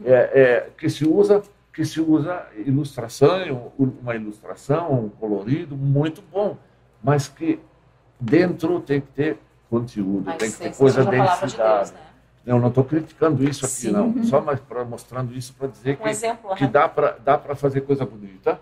[0.02, 1.42] é, é, que se usa
[1.74, 6.58] que se usa ilustração, uma ilustração, um colorido muito bom,
[7.02, 7.58] mas que
[8.20, 9.38] dentro tem que ter
[9.70, 11.78] conteúdo, A tem que ter coisa palavra de densidade.
[11.78, 12.11] Deus, né?
[12.44, 13.90] Eu não estou criticando isso aqui, Sim.
[13.92, 14.24] não.
[14.24, 16.54] Só mais para mostrando isso para dizer Um que exemplo.
[16.56, 16.72] que aham.
[16.72, 18.60] dá para dá para fazer coisa bonita,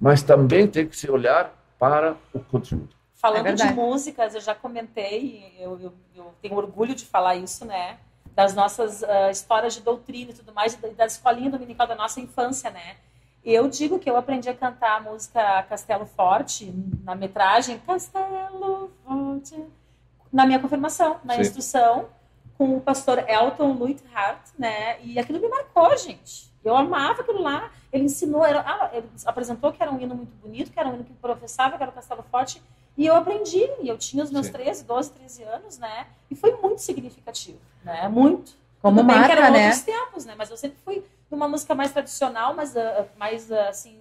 [0.00, 2.94] mas também tem que se olhar para o conteúdo.
[3.14, 7.64] Falando É de músicas, eu já comentei, eu, eu, eu tenho orgulho de falar isso,
[7.64, 7.98] né?
[8.34, 12.20] Das nossas ah, histórias de doutrina e tudo mais, da, da escolinha dominical da nossa
[12.20, 12.96] infância, né?
[13.44, 16.72] Eu digo que eu aprendi a cantar a música Castelo Forte,
[17.04, 19.64] na metragem Castelo Forte,
[20.32, 21.40] na minha confirmação, na Sim.
[21.42, 22.06] instrução,
[22.62, 25.00] com o pastor Elton Luithart, né?
[25.02, 26.48] E aquilo me marcou, gente.
[26.64, 27.72] Eu amava aquilo lá.
[27.92, 30.94] Ele ensinou, era, ah, ele apresentou que era um hino muito bonito, que era um
[30.94, 32.62] hino que professava, que era o Castelo Forte.
[32.96, 34.52] E eu aprendi, e eu tinha os meus Sim.
[34.52, 36.06] 13, 12, 13 anos, né?
[36.30, 38.06] E foi muito significativo, né?
[38.06, 38.52] Muito.
[38.80, 39.64] Como Tudo bem que marca, eram né?
[39.64, 40.34] outros tempos, né?
[40.38, 43.98] Mas eu sempre fui numa música mais tradicional, mas ah, mais ah, assim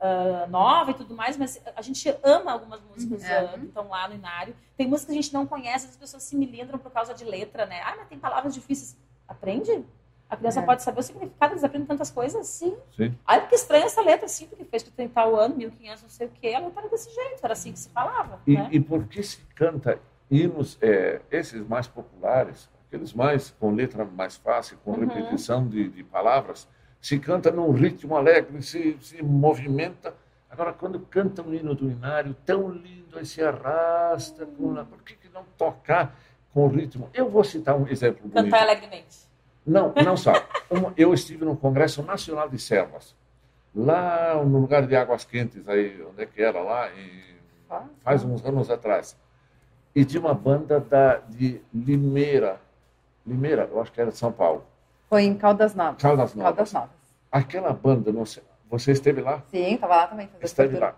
[0.00, 1.36] ah, nova e tudo mais.
[1.36, 3.28] Mas a gente ama algumas músicas Uhum.
[3.30, 4.54] ah, que estão lá no Inário.
[4.76, 7.66] Tem músicas que a gente não conhece, as pessoas se milindram por causa de letra,
[7.66, 7.80] né?
[7.82, 8.96] Ah, mas tem palavras difíceis.
[9.26, 9.84] Aprende?
[10.30, 10.62] A criança É.
[10.62, 12.46] pode saber o significado, eles aprendem tantas coisas.
[12.46, 12.76] Sim.
[12.94, 13.16] Sim.
[13.26, 16.26] Ai, que estranha essa letra, assim, porque fez que tem tal ano, 1500, não sei
[16.26, 16.52] o quê.
[16.54, 18.38] A letra era desse jeito, era assim que se falava.
[18.46, 18.68] E, né?
[18.70, 19.98] e por que se canta
[20.30, 25.06] hinos, é, esses mais populares, aqueles mais com letra mais fácil, com Uhum.
[25.06, 26.68] repetição de, de palavras,
[27.00, 30.14] se canta num ritmo alegre, se, se movimenta.
[30.50, 35.14] Agora, quando canta um hino do Inário tão lindo, aí se arrasta, com, por que,
[35.14, 36.18] que não tocar
[36.52, 37.08] com o ritmo?
[37.14, 38.44] Eu vou citar um exemplo bonito.
[38.50, 39.28] Cantar alegremente.
[39.66, 40.32] Não, não só.
[40.70, 43.14] Um- eu estive no Congresso Nacional de Servas,
[43.74, 46.88] lá no lugar de Águas Quentes, aí, onde é que era lá,
[48.02, 49.16] faz uns anos atrás.
[49.94, 52.60] E tinha uma banda da, de Limeira,
[53.26, 54.64] Limeira, eu acho que era de São Paulo,
[55.08, 56.02] Foi em Caldas Novas.
[56.02, 56.54] Caldas Novas.
[56.56, 56.90] Caldas Novas.
[57.30, 59.42] Aquela banda, não sei, você esteve lá?
[59.50, 60.26] Sim, estava lá também.
[60.28, 60.94] fazendo Esteve lá.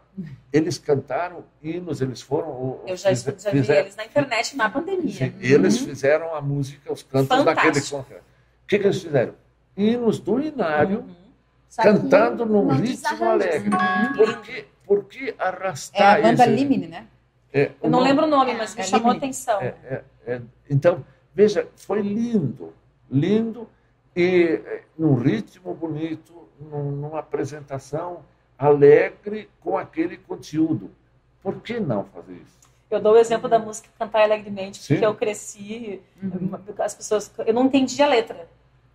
[0.52, 2.80] Eles cantaram hinos, eles foram...
[2.86, 5.12] Eu já, fize- já vi fizeram- eles na internet na pandemia.
[5.12, 7.54] Sim, Eles fizeram a música, os cantos Fantástico.
[7.66, 8.24] daquele congresso.
[8.64, 9.34] O que, que eles fizeram?
[9.76, 11.20] Hinos do Inário, Uhum.
[11.76, 13.70] Cantando num não ritmo alegre.
[13.72, 14.12] assim.
[14.16, 17.06] Por que, por que É arrastar a banda Limine, né?
[17.52, 19.60] É, Eu não o lembro o nome, mas me É chamou a atenção.
[19.60, 22.74] é, é, é, então, veja, foi lindo,
[23.08, 23.68] lindo,
[24.16, 28.24] e é, num ritmo bonito, num- numa apresentação
[28.58, 30.90] alegre com aquele conteúdo.
[31.42, 32.58] Por que não fazer isso?
[32.90, 34.94] Eu dou o exemplo da música Cantar Alegremente, Sim.
[34.94, 36.50] porque eu cresci, Uhum.
[36.78, 38.48] as pessoas, eu não entendia a letra.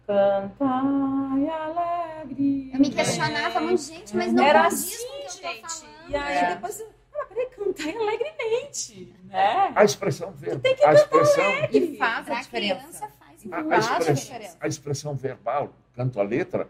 [0.06, 2.71] Cantai alegre.
[2.73, 4.97] Eu me questionava muito, gente, mas não Era assim,
[5.41, 5.86] gente.
[6.10, 6.56] E aí É.
[6.56, 6.88] depois, eu,
[7.19, 9.71] ah, peraí, cantai alegremente, né?
[9.75, 12.75] A expressão verbal, tem que a expressão, E faz a Pra diferença.
[12.82, 13.08] criança
[13.51, 13.63] a, a.
[13.63, 14.58] Faz a expressão, diferença.
[14.60, 16.69] a expressão verbal, canto a letra,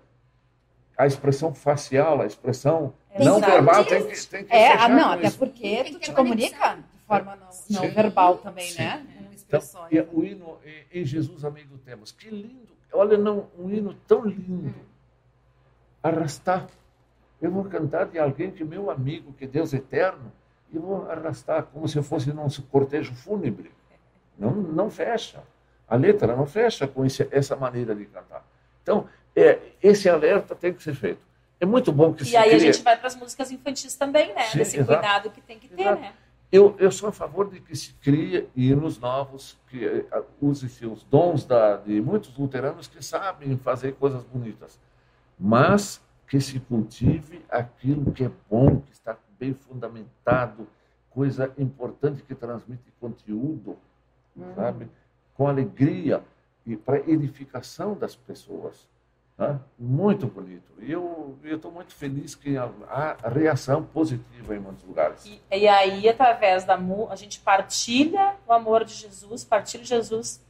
[0.98, 4.90] a expressão facial, a expressão Tem não que verbal tem que, tem que É, fechar
[4.90, 5.38] não, até isso.
[5.38, 7.88] porque tu te comunica de forma não, não Sim.
[7.90, 8.80] verbal também, Sim.
[8.84, 8.98] né?
[8.98, 9.92] Com Então, expressões.
[9.92, 10.58] e o hino
[10.94, 12.12] em- Jesus Amigo temos.
[12.12, 12.74] Que lindo.
[12.94, 14.74] Olha, não, um hino tão lindo.
[16.02, 16.68] Arrastar.
[17.42, 20.32] Eu vou cantar de alguém que é meu amigo, que é Deus eterno,
[20.72, 23.72] e vou arrastar como se fosse num cortejo fúnebre.
[24.38, 25.44] Não, não fecha.
[25.88, 28.46] A letra não fecha com esse, essa maneira de cantar.
[28.82, 31.20] Então, é, esse alerta tem que ser feito.
[31.60, 32.56] É muito bom que e se E aí crie...
[32.56, 34.44] a gente vai para as músicas infantis também, né?
[34.48, 35.00] Sim, Desse exato.
[35.00, 36.02] cuidado que tem que ter, Exato.
[36.02, 36.14] né?
[36.52, 41.04] Eu, eu sou a favor de que se crie hinos novos, que eh, use-se os
[41.04, 44.80] dons da, de muitos luteranos que sabem fazer coisas bonitas,
[45.40, 50.68] mas que se cultive aquilo que é bom, que está bem fundamentado,
[51.10, 53.78] coisa importante que transmite conteúdo,
[54.56, 54.88] sabe?
[55.36, 56.24] Com alegria
[56.66, 58.88] e para edificação das pessoas.
[59.38, 59.60] Tá?
[59.78, 60.64] Muito bonito.
[60.80, 65.26] E eu estou muito feliz que há, reação positiva em muitos lugares.
[65.26, 70.42] E, e aí, através da mu- a gente partilha o amor de Jesus, partilha Jesus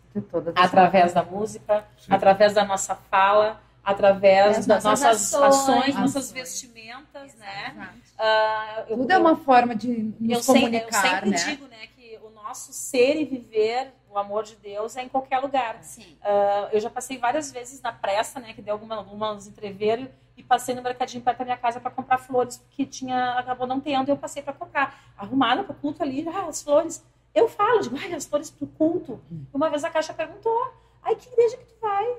[0.56, 2.14] através da música, Sim.
[2.14, 5.96] através da nossa fala, através Das das nossas nossas ações, ações.
[5.96, 7.92] nossas vestimentas, né?
[8.18, 11.38] Ah, eu- Tudo é uma forma de nos eu, sempre, eu comunicar, sempre né?
[11.38, 15.40] digo, né, que o nosso ser e viver o amor de Deus é em qualquer
[15.40, 15.84] lugar.
[15.84, 16.18] Sim.
[16.22, 20.44] Ah, eu já passei várias vezes na pressa, né, que deu alguma, algumas entrever e
[20.44, 24.10] passei no mercadinho perto da minha casa para comprar flores que tinha acabou não tendo
[24.10, 25.14] e eu passei para comprar.
[25.18, 27.04] Arrumada para o culto ali, ah, as flores.
[27.34, 29.22] Eu falo, digo, ai, as flores para o culto.
[29.54, 30.74] Uma vez a caixa perguntou,
[31.04, 32.18] ai, que igreja que tu vai?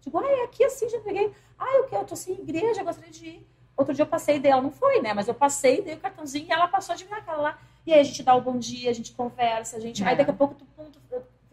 [0.00, 1.32] Digo, ai, é aqui assim, já peguei.
[1.58, 3.48] Ai, eu quero, eu tô sem igreja, gostaria de ir.
[3.76, 5.12] Outro dia eu passei dela, não foi, né?
[5.14, 7.58] Mas eu passei, dei o cartãozinho e ela passou de minha cara lá.
[7.86, 10.02] E aí a gente dá o bom dia, a gente conversa, a gente.
[10.02, 10.06] É.
[10.06, 11.00] Aí daqui a pouco tu, pum, tu,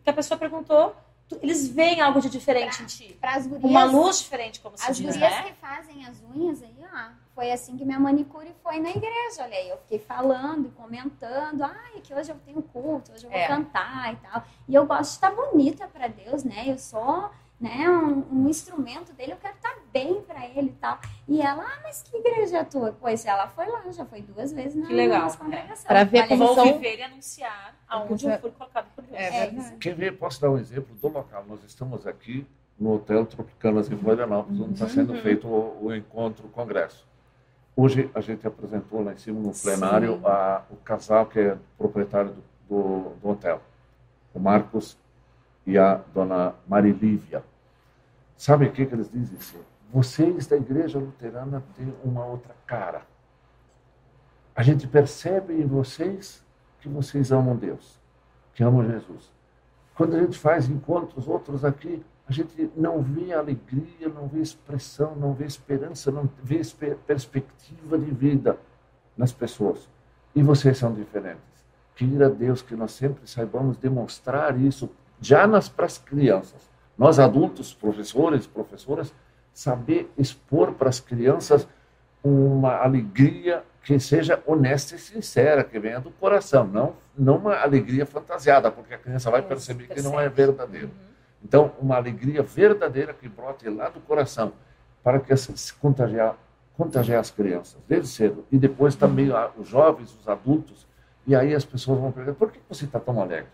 [0.03, 0.95] que a pessoa perguntou,
[1.41, 3.19] eles veem algo de diferente em ti.
[3.21, 5.43] Gurias, Uma luz diferente, como se as diz, gurias né?
[5.43, 9.55] que fazem as unhas aí, ó, foi assim que minha manicure foi na igreja, olha
[9.55, 13.39] aí, eu fiquei falando e comentando, ai, que hoje eu tenho culto, hoje eu vou
[13.39, 13.47] É.
[13.47, 17.29] cantar e tal, e eu gosto de estar bonita para Deus, né, eu sou,
[17.59, 21.63] né, um, um instrumento dele, eu quero estar bem para ele e tal, e ela,
[21.63, 22.95] ah, mas que igreja é tua?
[22.99, 25.29] Pois ela foi lá, já foi duas vezes na Que legal.
[25.85, 28.35] Pra ver como são- viver e anunciar aonde É.
[28.35, 29.17] eu fui colocado por Deus.
[29.17, 29.75] É É.
[29.79, 30.17] Quer ver?
[30.17, 31.43] Posso dar um exemplo do local.
[31.49, 32.47] Nós estamos aqui
[32.79, 35.21] no Hotel Tropicanas em Florianópolis, onde está sendo Uhum.
[35.21, 37.05] feito o, o encontro, o congresso.
[37.75, 42.31] Hoje a gente apresentou lá em cima no plenário a, o casal que é proprietário
[42.31, 43.61] do, do, do hotel,
[44.33, 44.97] o Marcos
[45.69, 47.43] e a dona Marilívia.
[48.35, 49.37] Sabe o que, que eles dizem?
[49.37, 49.59] Assim?
[49.93, 53.03] Vocês da igreja luterana têm uma outra cara.
[54.55, 56.43] A gente percebe em vocês
[56.81, 57.99] que vocês amam Deus,
[58.55, 59.31] que amam Jesus.
[59.93, 65.15] Quando a gente faz encontros outros aqui, a gente não vê alegria, não vê expressão,
[65.15, 66.61] não vê esperança, não vê
[67.05, 68.57] perspectiva de vida
[69.15, 69.87] nas pessoas.
[70.33, 71.43] E vocês são diferentes.
[71.95, 74.89] Queira Deus que nós sempre saibamos demonstrar isso
[75.21, 76.69] já nas para as crianças.
[76.97, 79.13] Nós adultos, professores, professoras,
[79.53, 81.67] saber expor para as crianças
[82.23, 88.05] uma alegria que seja honesta e sincera, que venha do coração, não não uma alegria
[88.05, 90.89] fantasiada, porque a criança vai perceber que não é verdadeiro.
[91.43, 94.53] Então, uma alegria verdadeira que brote lá do coração,
[95.03, 96.37] para que se contagiar,
[96.77, 98.45] contagiar as crianças, desde cedo.
[98.51, 100.87] E depois também a- os jovens, os adultos.
[101.27, 103.49] E aí as pessoas vão perguntar, por que você está tão alegre?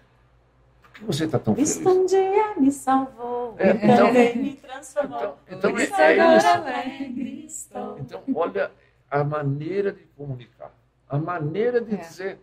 [0.96, 1.74] Por que você está tão feliz?
[1.74, 5.38] Cristo um dia me salvou, É, e então- também me transformou.
[5.48, 6.48] Então, então é, é isso.
[6.48, 8.00] alegre estou.
[8.00, 8.72] Então, olha
[9.12, 10.72] a maneira de comunicar,
[11.10, 11.98] a maneira de É.
[11.98, 12.40] dizer,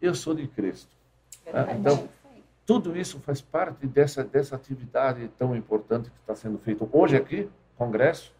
[0.00, 0.88] eu sou de Cristo.
[1.44, 1.72] Verdade.
[1.78, 2.08] Então,
[2.64, 7.48] tudo isso faz parte dessa, dessa atividade tão importante que está sendo feita hoje aqui,
[7.76, 8.32] congresso,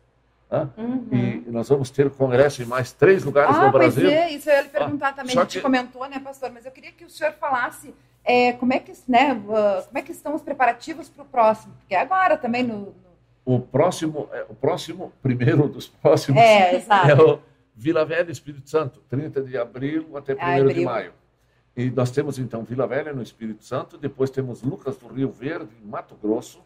[0.50, 0.68] né?
[0.78, 1.08] Uhum.
[1.12, 4.08] e nós vamos ter congresso em mais três lugares Ah, no pois Brasil.
[4.10, 5.34] é, isso eu ia lhe perguntar também.
[5.34, 6.50] só A gente que- comentou, né, pastor?
[6.52, 7.92] Mas eu queria que o senhor falasse
[8.28, 11.72] é, como, é que, né, como é que estão os preparativos para o próximo.
[11.78, 12.78] Porque agora também no...
[12.78, 12.94] no-
[13.44, 17.08] O próximo, é, o próximo, primeiro dos próximos, É, exato.
[17.10, 17.40] é o
[17.74, 21.12] Vila Velha Espírito Santo, 30 de abril até 1 de maio.
[21.76, 25.70] E nós temos então Vila Velha no Espírito Santo, depois temos Lucas do Rio Verde,
[25.82, 26.60] em Mato Grosso,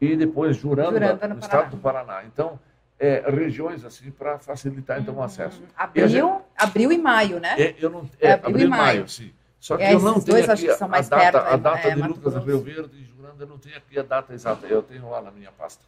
[0.00, 2.24] e depois Juranda, Juranda, no no, estado do Paraná.
[2.24, 2.58] Então,
[2.98, 5.62] é, regiões assim para facilitar então o acesso.
[5.76, 7.54] Abril, abril e maio, né?
[7.60, 9.08] É, eu não, É é, abril abril e e maio, maio.
[9.08, 9.30] sim.
[9.60, 11.46] Só que É, eu não tenho dois acho aqui que são a mais data, perto,
[11.46, 12.40] a é, data é, de Mato Lucas do.
[12.40, 15.30] Rio Verde e Juranda, eu não tenho aqui a data exata, eu tenho lá na
[15.30, 15.84] minha pasta.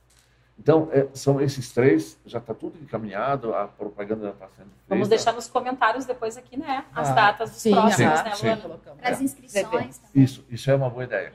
[0.59, 4.85] Então, é, são esses três, já está tudo encaminhado, a propaganda já está sendo feita.
[4.87, 6.85] Vamos deixar nos comentários depois aqui, né?
[6.95, 8.47] As Ah, datas dos sim, próximos, aham, né, sim.
[8.47, 8.79] Luana?
[9.01, 9.25] Para as É.
[9.25, 9.65] inscrições
[9.99, 10.23] também.
[10.23, 11.33] Isso, isso é uma boa ideia.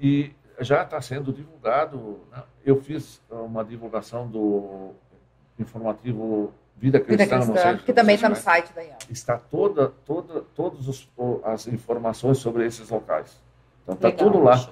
[0.00, 2.42] E já está sendo divulgado, né?
[2.64, 4.90] eu fiz uma divulgação do
[5.58, 8.96] informativo Vida Vida Cristã, não Cristã, sei que também está no site da IEL.
[9.10, 13.40] está toda, toda, todas o- as informações sobre esses locais.
[13.82, 14.68] Então está tudo lá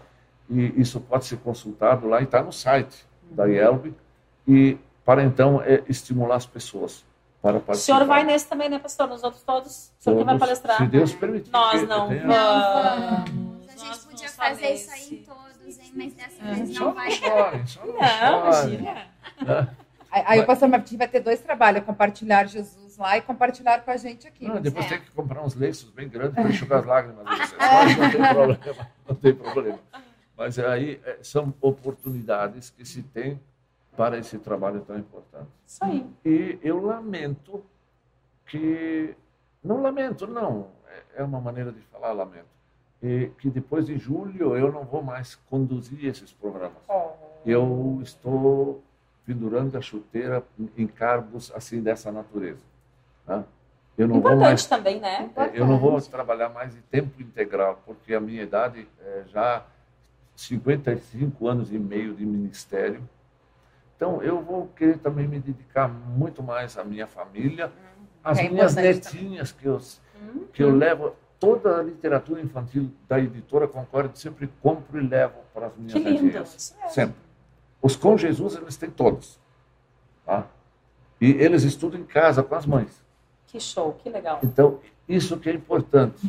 [0.51, 3.95] e isso pode ser consultado lá e está no site da IELB
[4.47, 7.05] e para então é, estimular as pessoas,
[7.41, 7.97] para O participar.
[7.99, 9.09] senhor vai nesse também, né, pastor?
[9.09, 9.93] Nos outros todos?
[9.99, 10.77] O senhor que vai Todos, palestrar?
[10.79, 11.51] Se Deus permitir.
[11.51, 13.31] Nós não tenha- Não vamos.
[13.31, 13.69] vamos.
[13.69, 15.93] A gente Nós podia fazer isso aí em todos, hein?
[15.95, 16.53] Mas dessa É.
[16.55, 17.11] vez Só não não vai.
[17.11, 18.75] chore, só não Não, chore.
[18.75, 19.07] imagina.
[19.47, 19.67] Aí,
[20.27, 23.97] aí o pastor Martim vai ter dois trabalhos, compartilhar Jesus lá e compartilhar com a
[23.97, 24.47] gente aqui.
[24.47, 24.89] Não, depois É.
[24.91, 27.25] tem que comprar uns lenços bem grandes para enxugar as lágrimas.
[27.59, 29.79] Mas não tem problema, não tem problema.
[30.37, 33.41] Mas aí é, são oportunidades que se tem
[33.97, 35.49] para esse trabalho tão importante.
[35.67, 36.07] Isso aí.
[36.25, 37.65] E eu lamento
[38.47, 39.15] que.
[39.63, 40.69] Não lamento, não.
[40.89, 42.47] É- É uma maneira de falar lamento.
[43.03, 46.83] E que depois de julho eu não vou mais conduzir esses programas.
[47.47, 48.83] Eu estou
[49.27, 50.43] pendurando a chuteira
[50.77, 52.63] em cargos assim dessa natureza.
[53.27, 53.45] tá?
[53.97, 55.31] Eu não vou Importante mais também, né?
[55.37, 59.65] é, Eu não vou trabalhar mais de tempo integral, porque a minha idade é já
[60.35, 63.01] 55 anos e meio de ministério.
[63.97, 67.71] Então, eu vou querer também me dedicar muito mais à minha família,
[68.23, 69.81] às É minhas importante netinhas, que eu,
[70.53, 75.67] que eu levo toda a literatura infantil da editora Concorde, sempre compro e levo para
[75.69, 76.75] as minhas netinhas.
[76.81, 76.91] Mesmo.
[76.91, 77.24] Sempre.
[77.85, 79.39] Os com Jesus, eles têm todos.
[80.25, 80.47] Tá?
[81.21, 83.05] E eles estudam em casa com as mães.
[83.47, 84.39] Que show, que legal.
[84.43, 86.27] Então, isso que é importante.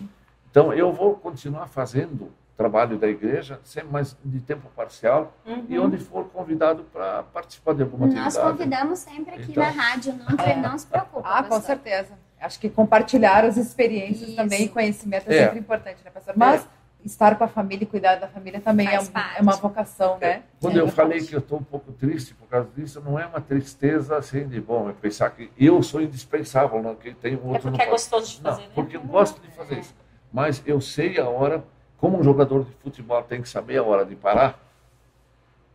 [0.52, 5.34] Então, eu vou continuar fazendo trabalho da igreja, sempre mais de tempo parcial,
[5.70, 5.86] e Uhum.
[5.86, 8.52] onde for convidado para participar de alguma Nós atividade.
[8.58, 9.64] convidamos sempre aqui Então.
[9.64, 10.56] na rádio, não, É.
[10.58, 11.22] não se preocupa.
[11.28, 12.12] Ah, com certeza.
[12.40, 14.36] Acho que compartilhar as experiências Isso.
[14.36, 15.44] também, conhecimento é, É.
[15.46, 16.34] sempre importante, né, pastor?
[16.38, 16.68] Mas
[17.06, 19.06] estar com a família e cuidar da família também é, um-
[19.38, 20.44] é uma vocação, né?
[20.60, 23.26] Quando É eu falei que eu estou um pouco triste por causa disso, não é
[23.26, 27.50] uma tristeza assim de bom, é pensar que eu sou indispensável, não que tem um
[27.50, 28.72] É outro porque não é gostoso de Não, fazer, né?
[28.74, 29.94] porque eu gosto de fazer isso.
[30.34, 31.64] Mas eu sei a hora,
[31.98, 34.60] como um jogador de futebol tem que saber a hora de parar,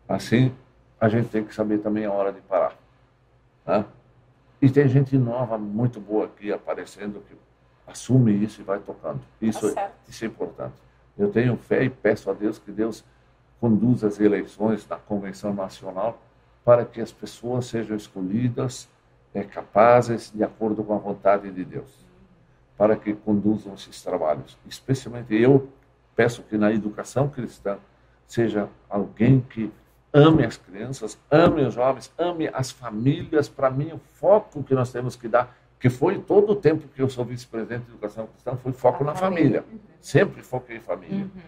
[0.09, 0.55] assim
[1.01, 2.75] a gente tem que saber também a hora de parar.
[3.65, 3.85] tá?
[4.61, 7.35] E tem gente nova muito boa aqui aparecendo que
[7.87, 9.21] assume isso e vai tocando.
[9.41, 10.75] Isso, Tá isso é importante.
[11.19, 13.05] Eu tenho fé e peço a Deus que Deus
[13.61, 16.21] conduza as eleições na convenção nacional
[16.65, 18.89] para que as pessoas sejam escolhidas
[19.35, 22.07] é, capazes de acordo com a vontade de Deus,
[22.77, 24.59] para que conduzam esses trabalhos.
[24.67, 25.69] Especialmente eu
[26.17, 27.79] peço que na educação cristã
[28.27, 29.73] seja alguém que
[30.13, 33.49] ame as crianças, ame os jovens, ame as famílias.
[33.49, 37.01] Para mim, o foco que nós temos que dar, que foi todo o tempo que
[37.03, 39.63] eu sou vice-presidente de educação cristã, foi foco A na família.
[39.63, 39.81] família.
[40.01, 41.25] Sempre foquei em família.
[41.25, 41.41] Uhum.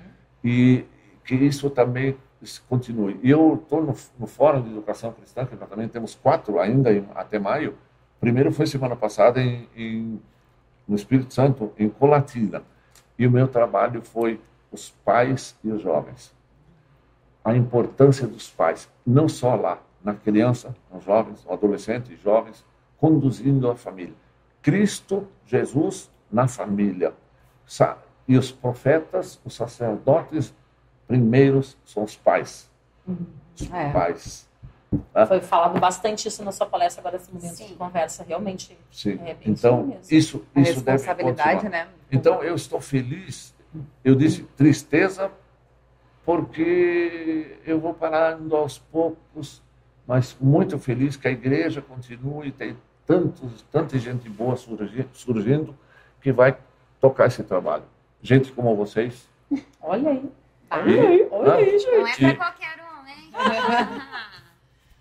[0.42, 0.84] E
[1.24, 2.16] que isso também
[2.68, 3.20] continue.
[3.22, 7.06] Eu estou no, no Fórum de Educação Cristã, que nós também temos quatro ainda em-
[7.14, 7.76] até maio.
[8.18, 10.20] Primeiro foi semana passada em, em-
[10.88, 12.62] no Espírito Santo, em Colatina.
[13.18, 14.40] E o meu trabalho foi
[14.72, 16.34] os pais e os jovens.
[17.44, 22.64] A importância dos pais, não só lá, na criança, nos jovens, no adolescente, jovens,
[22.98, 24.14] conduzindo a família.
[24.62, 27.12] Cristo, Jesus, na família.
[28.28, 30.54] E os profetas, os sacerdotes,
[31.06, 32.70] primeiros são os pais.
[33.06, 33.92] Os É.
[33.92, 34.48] pais.
[35.26, 37.66] Foi falado bastante isso na sua palestra agora nesse momento Sim.
[37.66, 38.78] de conversa, realmente.
[38.90, 39.18] Sim.
[39.24, 41.86] É isso então, isso, A isso deve responsabilidade, continuar.
[41.86, 41.88] né?
[42.10, 43.54] Então, eu estou feliz.
[44.04, 45.30] Eu disse tristeza
[46.24, 49.62] porque eu vou parando aos poucos,
[50.06, 55.76] mas muito feliz que a igreja continue, tem tantos, tanta gente boa surgi- surgindo
[56.20, 56.56] que vai
[57.00, 57.84] tocar esse trabalho.
[58.22, 59.28] Gente como vocês.
[59.80, 60.30] Olha aí.
[60.70, 61.90] Ah, Olha aí, olha aí, gente.
[61.92, 63.30] Não é para qualquer um, hein?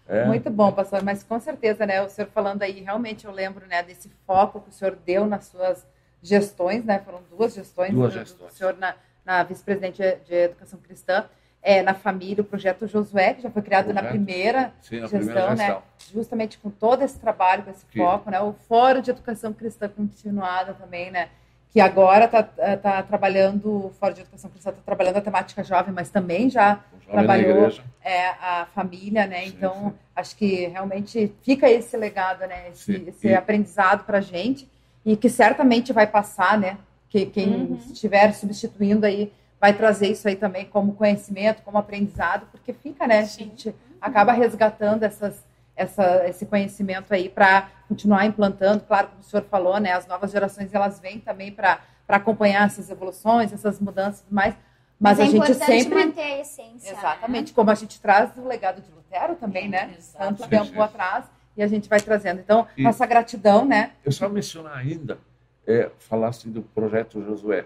[0.08, 2.02] É, Muito bom, pastor, mas com certeza, né?
[2.02, 5.46] O senhor falando aí, realmente eu lembro, né, desse foco que o senhor deu nas
[5.46, 5.88] suas
[6.22, 7.00] gestões, né?
[7.00, 8.52] Foram duas gestões, Duas do, gestões.
[8.54, 11.26] do senhor na, na vice-presidente de, de Educação Cristã,
[11.64, 14.12] é, na família, o projeto Josué, que já foi criado na Projeto.
[14.12, 15.78] primeira sim, a gestão, primeira né?
[16.12, 18.40] justamente com todo esse trabalho, com esse Que- foco, né?
[18.42, 21.30] O Fórum de Educação Cristã Continuada também, né?
[21.72, 22.44] Que agora está
[22.78, 26.80] tá trabalhando, o Fórum de Educação Cristã está trabalhando a temática jovem, mas também já
[27.08, 27.72] na trabalhou
[28.04, 29.42] é, a família, né?
[29.44, 29.94] Sim, então, sim.
[30.16, 32.70] acho que realmente fica esse legado, né?
[32.72, 34.68] Esse, esse E- aprendizado para a gente
[35.06, 36.78] e que certamente vai passar, né?
[37.08, 37.80] Que quem Uhum.
[37.92, 43.24] estiver substituindo aí vai trazer isso aí também como conhecimento, como aprendizado, porque fica, né?
[43.26, 43.44] Sim.
[43.44, 45.46] A gente acaba resgatando essas,
[45.76, 48.84] essa, esse conhecimento aí para continuar implantando.
[48.84, 49.92] Claro, como o senhor falou, né?
[49.94, 54.56] As novas gerações elas vêm também para acompanhar essas evoluções, essas mudanças e tudo mais.
[55.00, 56.92] Mas, é a gente importante sempre manter a essência.
[56.92, 59.96] Exatamente, como a gente traz o legado de Lutero também, É, né?
[59.98, 60.26] exato.
[60.26, 62.40] Tanto tempo atrás, e a gente vai trazendo.
[62.40, 63.92] Então, E- nossa gratidão, né?
[64.04, 65.20] Eu só mencionar ainda,
[65.68, 67.66] é, falasse do projeto Josué.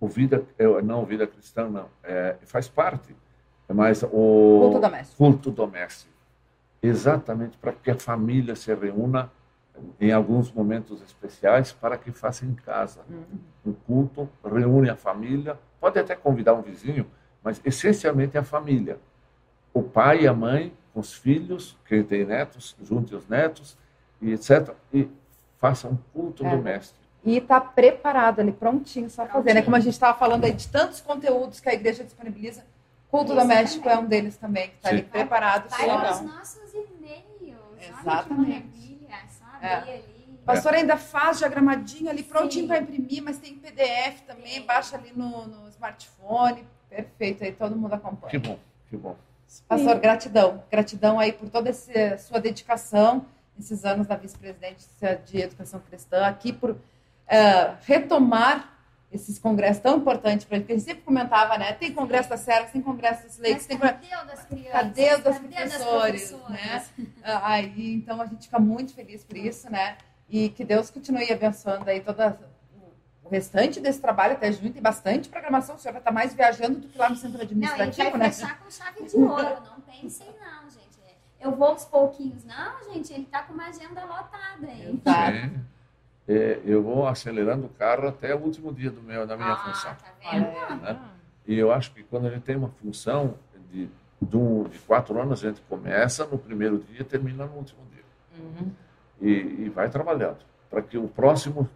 [0.00, 3.14] O Vida, é, não Vida Cristã, não, é, faz parte,
[3.68, 5.16] mas o Culto doméstico.
[5.16, 6.12] culto doméstico.
[6.82, 9.30] Exatamente para que a família se reúna
[10.00, 13.00] em alguns momentos especiais para que faça em casa.
[13.64, 17.06] Um culto, reúne a família, pode até convidar um vizinho,
[17.42, 18.98] mas essencialmente a família.
[19.74, 23.76] O pai e a mãe, com os filhos, quem tem netos, junte os netos,
[24.20, 24.72] e etc.
[24.92, 25.08] E
[25.58, 26.50] faça um culto É.
[26.56, 26.98] do mestre.
[27.26, 29.60] E está preparado ali, prontinho, só fazer, né?
[29.60, 32.64] Como a gente estava falando aí de tantos conteúdos que a igreja disponibiliza,
[33.10, 33.98] culto Esse doméstico também.
[33.98, 35.68] é um deles também, que está ali preparado.
[35.68, 37.24] Vai nos nossos e-mails.
[37.42, 38.48] Olha que Exatamente.
[38.48, 39.66] maravilha, sabe?
[39.66, 39.74] É.
[39.74, 40.16] Ali.
[40.40, 45.12] O pastor ainda faz diagramadinho ali, prontinho para imprimir, mas tem PDF também, baixa ali
[45.12, 46.64] no, no smartphone.
[46.88, 48.30] Perfeito, aí todo mundo acompanha.
[48.30, 48.56] Que bom,
[48.88, 49.16] que bom.
[49.66, 50.62] Pastor, gratidão.
[50.70, 53.26] Gratidão aí por toda essa sua dedicação
[53.58, 56.76] nesses anos da vice-presidência de Educação Cristã, aqui por
[57.28, 58.76] eh, retomar
[59.12, 61.72] esses congressos tão importantes para a gente, porque a gente sempre comentava, né?
[61.72, 63.98] Tem congresso das servas, tem congresso dos leigos, Mas tem congresso...
[64.00, 64.72] cadê o das crianças?
[64.72, 66.90] Cadê o das Cadê professores, professoras?
[67.22, 69.96] Ah, Aí, então, a gente fica muito feliz por isso, né?
[70.28, 72.38] E que Deus continue abençoando aí toda
[73.24, 74.72] o restante desse trabalho até junho.
[74.72, 75.76] Tem bastante programação.
[75.76, 78.18] O senhor vai estar mais viajando do que lá no centro Não, ele administrativo, vai
[78.18, 78.32] né?
[78.32, 79.62] fechar com chave de ouro.
[79.64, 80.86] Não pensem, não, gente.
[81.40, 82.44] Eu vou aos pouquinhos.
[82.44, 85.00] Não, gente, ele tá com uma agenda lotada aí.
[85.04, 85.32] Tá.
[85.32, 85.60] Sim.
[86.28, 89.56] É, eu vou acelerando o carro até o último dia do meu, da minha ah,
[89.56, 89.94] função.
[89.94, 90.82] tá vendo?
[90.82, 90.98] né?
[91.46, 93.34] E eu acho que quando a gente tem uma função
[93.70, 93.88] de,
[94.20, 97.80] de, um- de quatro anos, a gente começa no primeiro dia e termina no último
[97.92, 98.02] dia.
[98.44, 98.70] Uhum.
[99.22, 99.30] E,
[99.66, 101.68] e vai trabalhando, para que o próximo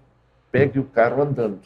[0.50, 1.60] pegue o carro andando.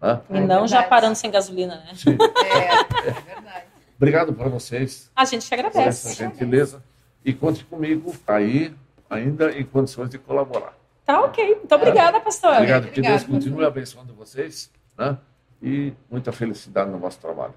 [0.00, 0.20] né?
[0.30, 0.88] E É não já verdade.
[0.88, 1.90] parando sem gasolina, né?
[1.94, 2.16] Sim.
[2.42, 3.66] É, é verdade.
[3.98, 6.14] Obrigado para vocês A gente que por essa agradece.
[6.14, 6.82] gentileza.
[7.24, 8.74] E conte comigo aí,
[9.10, 10.72] ainda em condições de colaborar.
[11.08, 11.54] Tá ok.
[11.54, 12.52] Muito obrigada, pastor.
[12.52, 13.12] Obrigado, que Obrigado.
[13.12, 15.16] Deus continue abençoando vocês né?
[15.62, 17.54] e muita felicidade no vosso trabalho.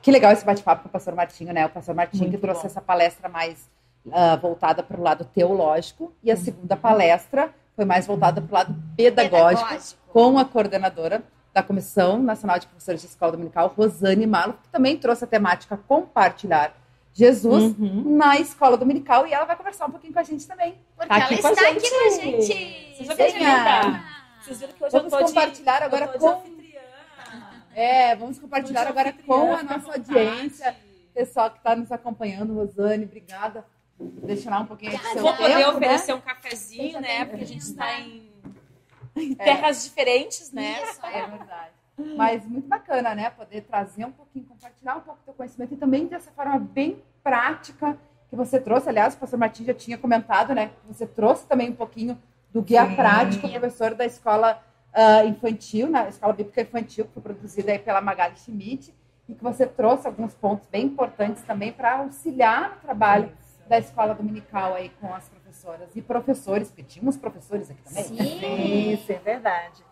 [0.00, 1.66] Que legal esse bate-papo com o pastor Martinho, né?
[1.66, 2.66] O pastor Martinho Muito que trouxe bom.
[2.68, 3.68] essa palestra mais
[4.10, 8.54] ah, voltada para o lado teológico e a segunda palestra foi mais voltada para o
[8.54, 10.00] lado pedagógico, Pedagógico.
[10.10, 14.96] com a coordenadora da Comissão Nacional de Professores de Escola Dominical, Rosane Malo, que também
[14.96, 16.72] trouxe a temática compartilhar
[17.14, 18.16] Jesus Uhum.
[18.16, 20.74] na escola dominical e ela vai conversar um pouquinho com a gente também.
[20.96, 21.78] Porque Tá aqui ela com a está gente.
[21.78, 22.96] aqui com a gente.
[22.96, 23.44] Seja bem-vinda.
[23.44, 24.04] Bem-vinda.
[24.42, 26.80] Vocês viram que hoje Vamos eu tô de- compartilhar eu agora tô de com- anfitriã.
[27.74, 30.76] É, vamos compartilhar de agora com a nossa audiência.
[31.14, 33.64] Pessoal que está nos acompanhando, Rosane, obrigada
[33.96, 36.14] por deixar um pouquinho do seu Vou poder tempo, oferecer né?
[36.14, 37.24] um cafezinho, né?
[37.24, 40.82] Porque a gente está em terras diferentes, né?
[40.82, 41.26] Isso, É é.
[41.28, 41.70] verdade.
[42.16, 43.30] Mas muito bacana, né?
[43.30, 47.02] Poder trazer um pouquinho, compartilhar um pouco do teu conhecimento e também dessa forma bem
[47.22, 47.96] prática
[48.28, 48.88] que você trouxe.
[48.88, 50.68] Aliás, o pastor Martins já tinha comentado, né?
[50.68, 52.18] Que você trouxe também um pouquinho
[52.52, 52.96] do guia Sim.
[52.96, 58.00] prático, professor da escola ah, infantil, na escola bíblica infantil, que foi produzida aí pela
[58.00, 58.94] Magali Schmidt,
[59.28, 63.32] e que você trouxe alguns pontos bem importantes também para auxiliar no trabalho
[63.68, 68.04] da escola dominical aí com as professoras e professores, tínhamos professores aqui também.
[68.04, 68.92] Sim.
[68.92, 69.82] Isso, é verdade.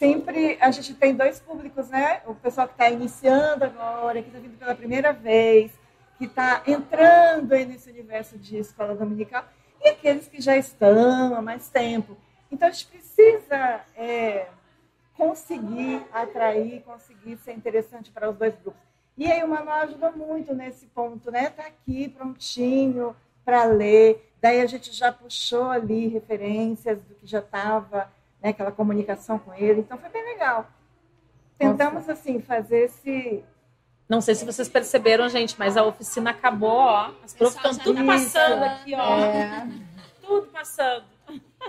[0.00, 2.22] Sempre a gente tem dois públicos, né?
[2.24, 5.70] O pessoal que está iniciando agora, que está vindo pela primeira vez,
[6.16, 9.44] que está entrando nesse universo de escola dominical,
[9.78, 12.16] e aqueles que já estão há mais tempo.
[12.50, 14.46] Então a gente precisa é,
[15.18, 18.80] conseguir atrair, conseguir ser interessante para os dois grupos.
[19.18, 21.48] E aí o manual ajuda muito nesse ponto, né?
[21.48, 24.32] Está aqui prontinho para ler.
[24.40, 28.10] Daí a gente já puxou ali referências do que já estava,
[28.42, 28.50] né?
[28.50, 29.80] Aquela comunicação com ele.
[29.80, 30.66] Então foi bem legal.
[31.58, 33.44] Tentamos assim fazer esse
[34.08, 37.10] Não sei se vocês perceberam, gente, mas a oficina acabou, ó.
[37.22, 39.18] As profs Pessoal estão tudo tá passando aqui, ó.
[39.18, 39.68] É.
[40.22, 41.04] Tudo passando.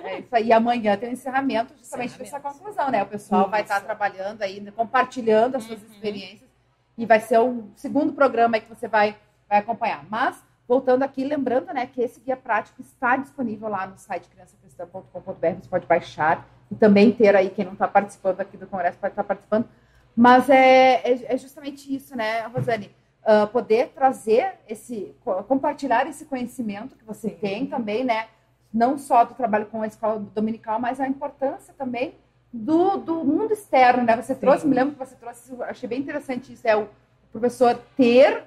[0.04, 0.48] É isso aí.
[0.48, 3.04] E amanhã tem o encerramento justamente dessa conclusão, né?
[3.04, 3.86] O pessoal vai estar Isso.
[3.86, 5.90] trabalhando aí, compartilhando as suas Uhum.
[5.92, 6.50] experiências.
[6.98, 9.18] E vai ser o segundo programa aí que você vai,
[9.50, 10.06] vai acompanhar.
[10.10, 15.62] Mas, voltando aqui, lembrando né, que esse guia prático está disponível lá no site criançacristã.com.br.
[15.62, 19.12] Você pode baixar e também ter aí, quem não está participando aqui do Congresso pode
[19.12, 19.68] estar participando.
[20.16, 22.92] Mas é, é, é justamente isso, né, Rosane?
[23.24, 27.36] Ah, poder trazer esse, co- compartilhar esse conhecimento que você Sim.
[27.36, 28.28] tem também, né?
[28.74, 32.16] Não só do trabalho com a escola dominical, mas a importância também
[32.52, 34.16] do, do mundo externo, né?
[34.20, 36.90] Você trouxe, me lembro que você trouxe, achei bem interessante isso, é o
[37.32, 38.46] professor ter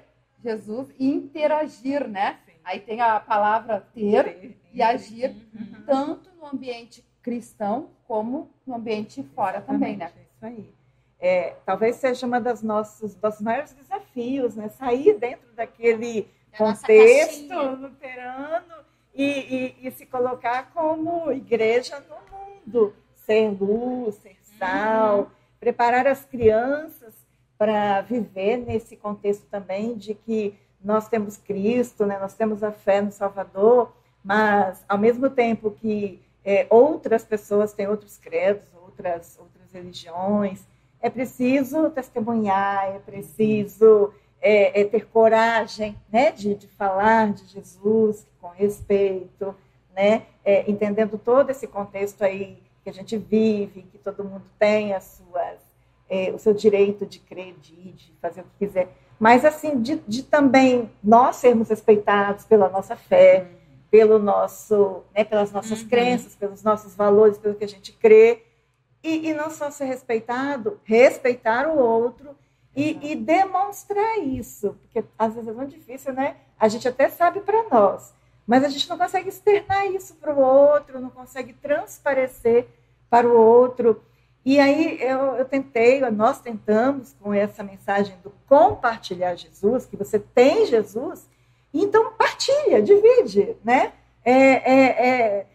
[0.49, 2.37] Jesus e interagir, né?
[2.63, 5.83] Aí tem a palavra ter e agir, Uhum.
[5.85, 10.05] tanto no ambiente cristão como no ambiente fora também, né?
[10.05, 10.75] Exatamente, Isso aí.
[11.19, 14.69] É, talvez seja uma das nossos dos maiores desafios, né?
[14.69, 18.75] Sair dentro daquele Da contexto luterano
[19.15, 19.23] e,
[19.81, 27.14] e- e se colocar como igreja no mundo, ser luz, ser sal, preparar as crianças
[27.57, 32.19] para viver nesse contexto também de que nós temos Cristo, né?
[32.19, 33.91] Nós temos a fé no Salvador,
[34.23, 40.63] mas ao mesmo tempo que é, outras pessoas têm outros credos, outras, outras religiões.
[41.01, 48.27] É preciso testemunhar, é preciso é, é ter coragem né, de, de falar de Jesus
[48.39, 49.55] com respeito,
[49.95, 54.93] né, é, entendendo todo esse contexto aí que a gente vive, que todo mundo tem
[54.93, 55.59] as suas,
[56.09, 58.89] é, o seu direito de crer, de, de fazer o que quiser.
[59.19, 63.47] Mas, assim, de, de também nós sermos respeitados pela nossa fé,
[63.89, 65.87] pelo nosso, né, pelas nossas uhum.
[65.87, 68.43] crenças, pelos nossos valores, pelo que a gente crê.
[69.03, 72.35] E, e não só ser respeitado, respeitar o outro
[72.75, 74.75] e, e, demonstrar isso.
[74.81, 76.37] Porque às vezes é muito difícil, né?
[76.59, 78.13] A gente até sabe para nós,
[78.45, 82.67] mas a gente não consegue externar isso para o outro, não consegue transparecer
[83.09, 84.03] para o outro.
[84.45, 90.19] E aí eu, eu, tentei, nós tentamos com essa mensagem do compartilhar Jesus, que você
[90.19, 91.27] tem Jesus,
[91.73, 93.91] então partilha, divide, né?
[94.23, 95.47] É, é, é,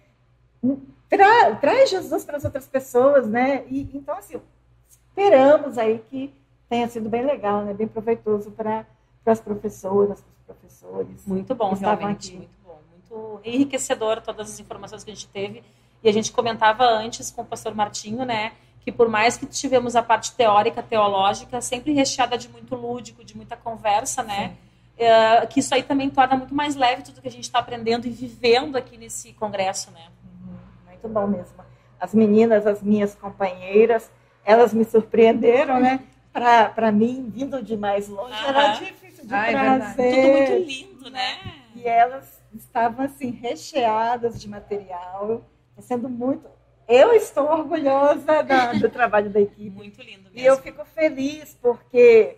[1.08, 3.64] tra, traz Jesus para as outras pessoas, né?
[3.68, 4.40] E, então, assim,
[4.88, 6.34] esperamos aí que
[6.68, 7.72] tenha sido bem legal, né?
[7.72, 8.84] Bem proveitoso para
[9.24, 11.26] as professoras, para os professores.
[11.26, 12.36] Muito bom, realmente, aqui.
[12.38, 12.80] muito bom.
[12.90, 15.62] Muito enriquecedor todas as informações que a gente teve.
[16.02, 18.52] E a gente comentava antes com o pastor Martinho, né?
[18.80, 23.36] Que por mais que tivemos a parte teórica, teológica, sempre recheada de muito lúdico, de
[23.36, 24.56] muita conversa, né?
[24.96, 28.06] É, que isso aí também torna muito mais leve tudo que a gente está aprendendo
[28.06, 30.08] e vivendo aqui nesse congresso, né?
[30.24, 30.56] Uhum,
[30.86, 31.56] muito bom mesmo.
[31.98, 34.10] As meninas, as minhas companheiras,
[34.44, 36.00] elas me surpreenderam, né?
[36.32, 38.48] Para mim, vindo de mais longe, uhum.
[38.48, 40.14] era difícil de Ai, trazer.
[40.14, 41.38] Tudo muito lindo, né?
[41.74, 45.42] E elas estavam, assim, recheadas de material,
[45.78, 46.46] sendo muito
[46.90, 49.70] eu estou orgulhosa da, do trabalho da equipe.
[49.70, 50.38] Muito lindo mesmo.
[50.38, 52.36] E eu fico feliz porque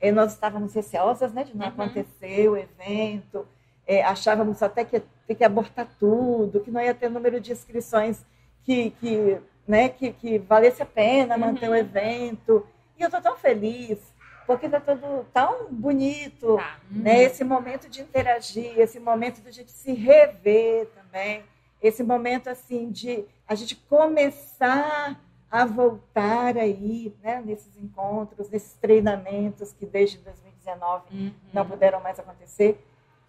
[0.00, 1.72] eh, nós estávamos receosas né, de não uhum.
[1.72, 3.46] acontecer o evento,
[3.86, 7.52] é, achávamos até que ia ter que abortar tudo, que não ia ter número de
[7.52, 8.24] inscrições
[8.64, 11.74] que, que, né, que, que valesse a pena manter uhum.
[11.74, 12.66] o evento.
[12.98, 13.98] E eu estou tão feliz,
[14.46, 16.78] porque está tudo tão bonito, tá.
[16.90, 17.02] uhum.
[17.02, 17.22] né?
[17.22, 21.44] Esse momento de interagir, esse momento de a gente se rever também
[21.82, 29.72] esse momento assim de a gente começar a voltar aí, né, nesses encontros, nesses treinamentos
[29.72, 31.32] que desde 2019 uhum.
[31.52, 32.82] não puderam mais acontecer.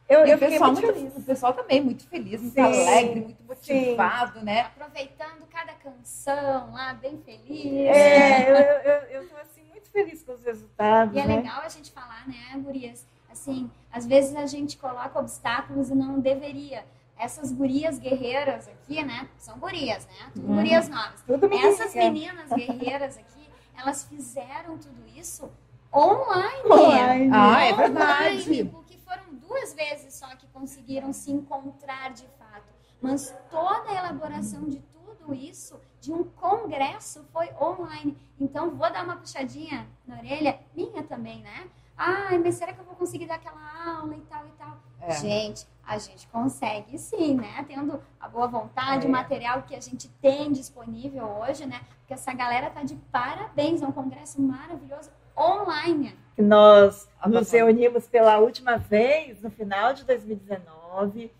[0.08, 1.18] Eu, eu o, pessoal muito feliz.
[1.18, 2.62] o pessoal também muito feliz, muito Sim.
[2.62, 4.46] alegre, muito motivado, Sim.
[4.46, 4.62] né?
[4.62, 7.76] Aproveitando cada canção lá, bem feliz.
[7.88, 11.16] É, eu, estou assim, muito feliz com os resultados.
[11.16, 11.38] E é né?
[11.38, 13.06] legal a gente falar, né, Gurias?
[13.30, 16.86] Assim, às vezes a gente coloca obstáculos e não deveria
[17.18, 19.30] essas gurias guerreiras aqui, né?
[19.38, 20.32] São gurias, né?
[20.34, 20.56] Tudo uhum.
[20.56, 21.22] gurias novas.
[21.26, 25.50] Tudo essas meninas guerreiras aqui, elas fizeram tudo isso
[25.94, 26.66] online.
[26.66, 27.30] online.
[27.34, 28.66] Ah, é verdade.
[28.66, 32.74] Porque foram duas vezes só que conseguiram se encontrar de fato.
[33.02, 38.18] Mas toda a elaboração de tudo isso, de um congresso, foi online.
[38.40, 41.70] Então, vou dar uma puxadinha na orelha, minha também, né?
[41.98, 44.78] Ai, mas será que eu vou conseguir dar aquela aula e tal e tal?
[45.02, 45.12] É.
[45.12, 47.64] Gente, a gente consegue sim, né?
[47.68, 49.10] Tendo a boa vontade, é.
[49.10, 51.82] o material que a gente tem disponível hoje, né?
[52.00, 56.16] Porque essa galera tá de parabéns, é um congresso maravilhoso online.
[56.38, 61.32] Nós nos reunimos pela última vez no final de 2019.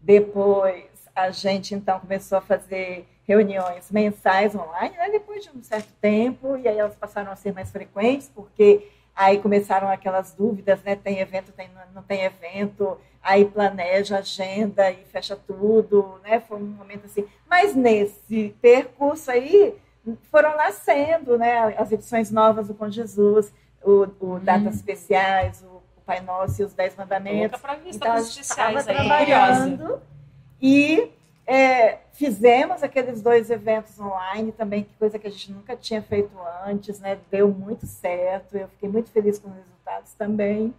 [0.00, 5.10] Depois a gente então começou a fazer reuniões mensais online, né?
[5.10, 9.38] depois de um certo tempo, e aí elas passaram a ser mais frequentes, porque Aí
[9.38, 10.96] começaram aquelas dúvidas, né?
[10.96, 16.40] Tem evento, tem, não tem evento, aí planeja, agenda e fecha tudo, né?
[16.40, 17.26] Foi um momento assim.
[17.48, 19.74] Mas nesse percurso aí
[20.30, 21.74] foram nascendo, né?
[21.78, 23.52] As edições novas do Com Jesus,
[23.82, 24.40] o, o hum.
[24.40, 27.60] Datas Especiais, o, o, Pai Nosso e os Dez Mandamentos.
[27.86, 30.00] Então a gente estava trabalhando
[30.60, 31.10] e
[31.46, 36.30] é, fizemos aqueles dois eventos online também, que coisa que a gente nunca tinha feito
[36.64, 37.18] antes, né?
[37.30, 40.74] Deu muito certo, eu fiquei muito feliz com os resultados também.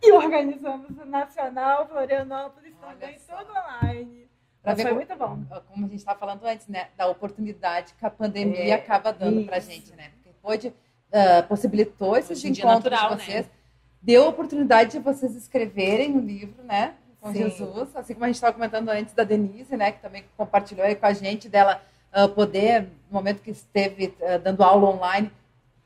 [0.00, 3.36] E organizamos o Nacional Florianópolis Olha também, só.
[3.36, 4.28] tudo online.
[4.62, 5.60] Pra ver foi como, muito bom.
[5.68, 6.88] Como a gente estava falando antes, né?
[6.96, 10.10] Da oportunidade que a pandemia é, acaba dando para a gente, né?
[10.10, 13.52] Porque pode, uh, possibilitou esses Hoje encontros natural, de vocês, né?
[14.00, 16.94] deu a oportunidade de vocês escreverem o um livro, né?
[17.20, 17.38] Com Sim.
[17.38, 20.94] Jesus, assim como a gente estava comentando antes da Denise, né, que também compartilhou aí
[20.94, 21.82] com a gente dela
[22.16, 25.30] uh, poder, no momento que esteve uh, dando aula online,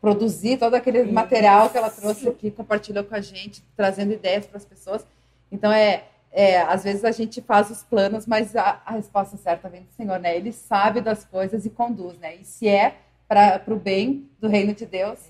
[0.01, 4.59] produzir todo aquele material que ela trouxe aqui, compartilhou com a gente, trazendo ideias para
[4.59, 5.07] as pessoas.
[5.51, 9.69] Então é, é, às vezes a gente faz os planos, mas a, a resposta certa
[9.69, 10.37] vem do Senhor, né?
[10.37, 12.35] Ele sabe das coisas e conduz, né?
[12.37, 12.97] E se é
[13.29, 15.21] para o bem do reino de Deus,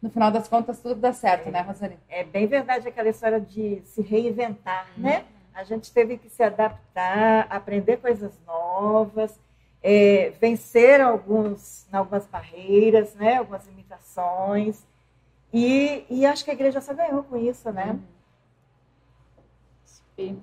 [0.00, 1.98] no final das contas tudo dá certo, é, né, Rosane?
[2.08, 5.24] É bem verdade aquela história de se reinventar, né?
[5.54, 9.38] A gente teve que se adaptar, aprender coisas novas.
[9.82, 13.36] é, vencer alguns, algumas barreiras, né?
[13.36, 14.84] algumas limitações.
[15.52, 17.98] E, e acho que a igreja só ganhou com isso, né?
[20.18, 20.34] É.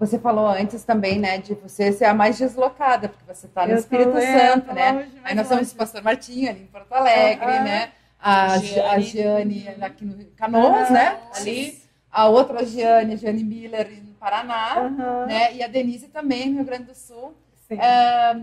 [0.00, 3.74] Você falou antes também, né, de você ser a mais deslocada, porque você está no
[3.74, 4.90] tô, Espírito é, Santo, tô né?
[4.92, 5.74] longe, Aí nós somos longe.
[5.74, 7.64] o Pastor Martinho ali em Porto Alegre, Aham.
[7.64, 7.92] né?
[8.18, 8.58] A
[8.90, 9.02] a Giane.
[9.02, 10.92] Giane aqui no Canoas, Aham.
[10.92, 11.20] né?
[11.36, 11.80] Ali.
[12.10, 13.86] A outra Giane, a Giane Miller
[14.32, 15.52] Paraná, Aham, né?
[15.52, 17.34] E a Denise também no Rio Grande do Sul.
[17.66, 17.74] sim.
[17.76, 18.36] É,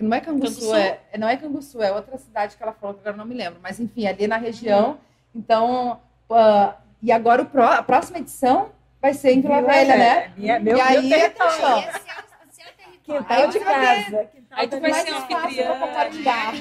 [0.00, 0.74] não é Canguçu, Canguçu?
[0.76, 3.34] é, não é Canguçu, é outra cidade que ela falou que agora eu não me
[3.34, 4.96] lembro, mas enfim, ali na região.
[5.34, 6.00] Então,
[6.30, 10.32] ah, e agora o pró- a próxima edição vai ser em Vila Velha, né?
[10.38, 11.54] Minha, meu, E aí, meu território.
[11.54, 13.02] então, Esse é o, é o território.
[13.02, 14.24] Quintal de casa.
[14.24, 15.66] Quintal Aí tu vai ser anfitriã.
[15.66, 16.52] pra compartilhar.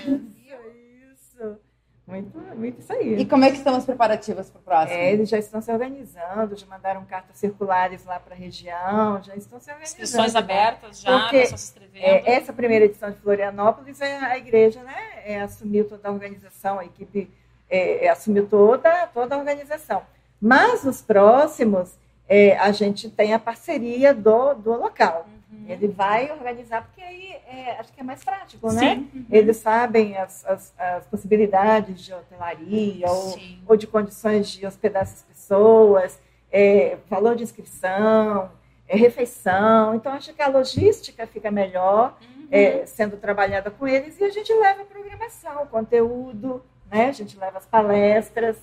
[2.10, 3.20] Muito, muito isso aí.
[3.20, 5.00] E como é que estão os preparativos para o próximo?
[5.00, 9.36] É, eles já estão se organizando, já mandaram cartas circulares lá para a região, já
[9.36, 10.02] estão se organizando.
[10.02, 12.04] Inscrições abertas já, Porque, pessoas se inscrevendo.
[12.04, 16.80] É, essa primeira edição de Florianópolis, é, a igreja né, é, assumiu toda a organização,
[16.80, 17.30] a equipe
[17.70, 20.02] é, é, assumiu toda, toda a organização.
[20.42, 21.94] Mas os próximos,
[22.28, 25.28] é, a gente tem a parceria do, do local.
[25.52, 25.66] Uhum.
[25.68, 28.96] Ele vai organizar, porque aí é, acho que é mais prático, né?
[29.12, 29.26] Sim.
[29.32, 33.36] Eles sabem as, as, as possibilidades de hotelaria ou,
[33.68, 36.20] ou de condições de hospedar essas pessoas,
[36.52, 38.52] é, valor de inscrição,
[38.88, 39.96] é, refeição.
[39.96, 42.48] Então, acho que a logística fica melhor Uhum.
[42.52, 47.08] é, sendo trabalhada com eles e a gente leva a programação, o conteúdo, né?
[47.10, 48.58] a gente leva as palestras.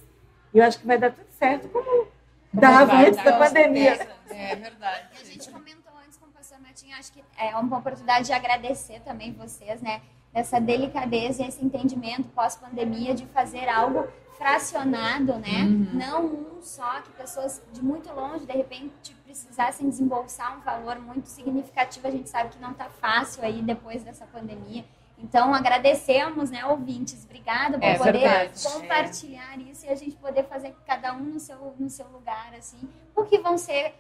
[0.53, 2.09] E eu acho que vai dar tudo certo, como
[2.53, 3.97] dava antes da pandemia.
[3.97, 4.17] certeza.
[4.35, 5.07] É verdade.
[5.19, 8.33] E a gente comentou antes com o pastor Martinho, acho que é uma oportunidade de
[8.33, 10.01] agradecer também vocês, né?
[10.33, 15.65] Essa delicadeza e esse entendimento pós-pandemia de fazer algo fracionado, né?
[15.93, 21.29] Não um só, que pessoas de muito longe, de repente, precisassem desembolsar um valor muito
[21.29, 22.07] significativo.
[22.07, 24.85] A gente sabe que não está fácil aí depois dessa pandemia.
[25.19, 27.25] Então, agradecemos, né, ouvintes.
[27.25, 28.63] Obrigada por É poder verdade.
[28.65, 32.89] compartilhar isso e a gente poder fazer cada um no seu, no seu lugar, assim,
[33.15, 33.95] porque vão ser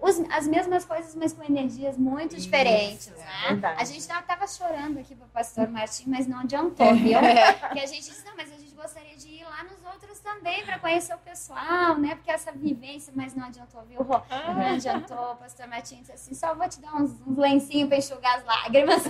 [0.00, 3.08] os- as mesmas coisas, mas com energias muito Isso, diferentes,
[3.46, 3.74] é né?
[3.76, 7.18] A gente tava, tava chorando aqui pro pastor Martim, mas não adiantou, viu?
[7.72, 10.64] Que a gente disse, não, mas a gente gostaria de ir lá nos outros também
[10.64, 12.14] para conhecer o pessoal, né?
[12.14, 14.20] Porque essa vivência, mas não adiantou, viu, Rô?
[14.30, 17.98] Não adiantou, o pastor Martim disse assim, só vou te dar uns, uns lencinhos para
[17.98, 19.02] enxugar as lágrimas.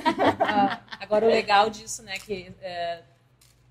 [1.00, 3.02] Agora, o legal disso, né, que é,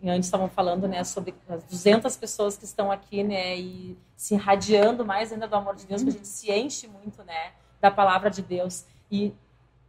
[0.10, 5.06] antes estavam falando, né, sobre as 200 pessoas que estão aqui, né, e se irradiando
[5.06, 8.30] mais ainda do amor de Deus, que a gente se enche muito, né, da palavra
[8.30, 8.86] de Deus.
[9.12, 9.34] E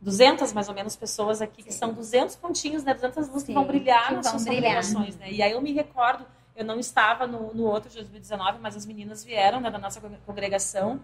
[0.00, 1.78] 200, mais ou menos, pessoas aqui, que Sim.
[1.78, 5.30] são 200 pontinhos, né, 200 luzes que vão brilhar que nas vão suas né.
[5.30, 8.86] E aí eu me recordo, eu não estava no, no outro de 2019, mas as
[8.86, 11.00] meninas vieram, né, da nossa congregação,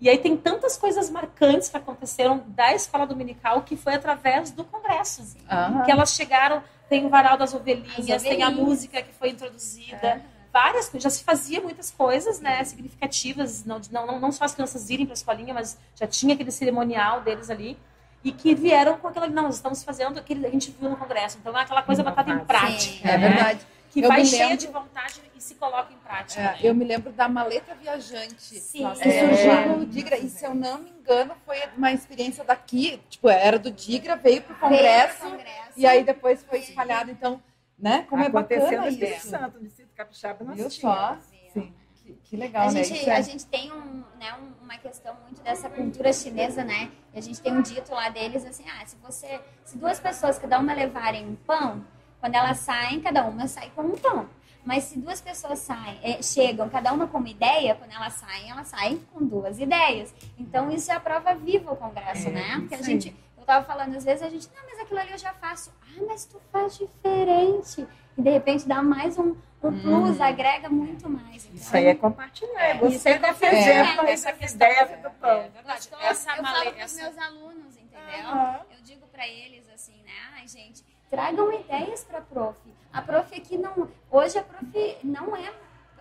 [0.00, 4.64] e aí tem tantas coisas marcantes que aconteceram da escola dominical que foi através do
[4.64, 5.36] congresso.
[5.48, 5.82] Aham.
[5.82, 10.20] Que elas chegaram, tem o varal das ovelhinhas, As tem a música que foi introduzida,
[10.52, 11.04] várias coisas.
[11.04, 15.12] Já se fazia muitas coisas, né, significativas, não, não, não só as crianças irem para
[15.12, 17.78] a escolinha, mas já tinha aquele cerimonial deles ali.
[18.22, 20.96] E que vieram com aquela, não, nós estamos fazendo aquilo que a gente viu no
[20.96, 21.38] congresso.
[21.40, 22.44] Então é aquela coisa botada em Sim.
[22.44, 23.08] prática.
[23.08, 23.28] É né?
[23.28, 23.60] verdade.
[23.90, 26.40] Que Eu vai me cheia lembro- de vontade e se coloca em prática.
[26.40, 26.58] É, né?
[26.62, 28.60] eu me lembro da maleta viajante.
[28.60, 28.82] Sim.
[28.84, 29.20] Nossa, Que É.
[29.36, 33.58] surgiu no Digra, e se eu não me engano, foi uma experiência daqui, tipo, era
[33.58, 35.72] do Digra, veio pro congresso, Veio pro congresso.
[35.76, 37.10] e aí depois foi espalhado.
[37.10, 37.42] Então,
[37.78, 38.06] né?
[38.08, 39.28] Como Aconteceu é no bacana Espírito isso.
[39.30, 40.98] Santo, no Distrito Capixaba, nós Viu tínhamos.
[41.00, 41.18] só?
[41.52, 41.74] Sim.
[42.04, 42.84] Que, que legal, A né?
[42.84, 46.90] gente, é- a gente tem um, né, um- uma questão muito dessa cultura chinesa, né?
[47.12, 50.38] E a gente tem um dito lá deles assim, ah, se você, se duas pessoas
[50.38, 51.84] cada uma levarem um pão,
[52.20, 54.28] quando elas saem, cada uma sai com um pão.
[54.64, 58.50] Mas se duas pessoas saem, eh, chegam, cada uma com uma ideia, quando elas saem,
[58.50, 60.14] elas saem com duas ideias.
[60.38, 62.56] Então isso é a prova viva o congresso, É, né?
[62.58, 65.12] Porque a isso gente, eu tava falando às vezes a gente, não, mas aquilo ali
[65.12, 65.72] eu já faço.
[65.82, 67.86] Ah, mas tu faz diferente.
[68.18, 71.48] E de repente dá mais um, um plus, agrega muito mais.
[71.54, 72.60] Isso Então, aí é compartilhar.
[72.62, 73.86] É É, você isso é está compartilhar.
[73.86, 75.30] fazendo É, essa questão- ideia do pão.
[75.40, 75.88] É verdade.
[76.02, 78.26] Essa eu male- falo para os essa- meus alunos, entendeu?
[78.28, 78.60] Aham.
[78.76, 80.12] Eu digo para eles assim, né?
[80.34, 82.56] Ai, gente, tragam ideias para a prof.
[82.92, 83.88] A prof aqui não.
[84.10, 85.52] Hoje a prof não é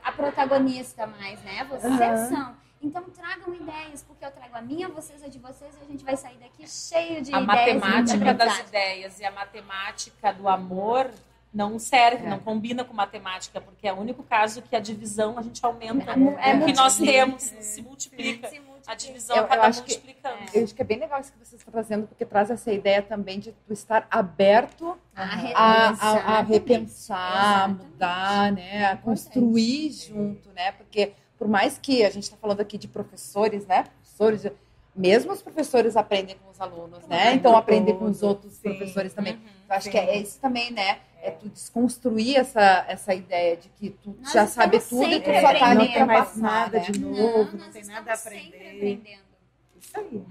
[0.03, 1.65] a protagonista mais, né?
[1.69, 2.29] Vocês Aham.
[2.29, 2.55] são.
[2.81, 6.03] Então tragam ideias, porque eu trago a minha, vocês a de vocês, e a gente
[6.03, 7.67] vai sair daqui cheio de a ideias.
[7.67, 11.11] e matemática das ideias e a matemática do amor
[11.53, 12.29] não serve, É.
[12.29, 16.11] não combina com matemática, porque é o único caso que a divisão a gente aumenta.
[16.39, 18.47] É é o que nós temos se multiplica.
[18.47, 18.68] Se multiplica.
[18.89, 20.37] A divisão Eu- eu acaba acho que- multiplicando.
[20.51, 23.03] Eu acho que é bem legal isso que você está trazendo, porque traz essa ideia
[23.03, 25.35] também de tu estar aberto A a,
[25.91, 28.85] repensar a, a repensar, a mudar, né?
[28.85, 30.71] A construir junto, né?
[30.71, 33.83] Porque por mais que a gente está falando aqui de professores, né?
[33.83, 34.51] Professores,
[34.99, 37.33] mesmo os professores aprendem com os alunos, né?
[37.33, 38.63] Então aprendem com os outros sim.
[38.63, 39.35] professores também.
[39.35, 39.41] Uhum.
[39.69, 39.91] Eu acho Sim.
[39.91, 40.99] que é isso também, né?
[41.21, 45.31] É tu desconstruir essa, essa ideia de que tu Nós já sabe tudo e tu
[45.39, 47.17] só tá não tem mais nada passar, de né?
[47.17, 48.75] novo, não, nós tem nada a aprender.
[48.75, 49.29] aprendendo.
[49.79, 50.23] Isso aí.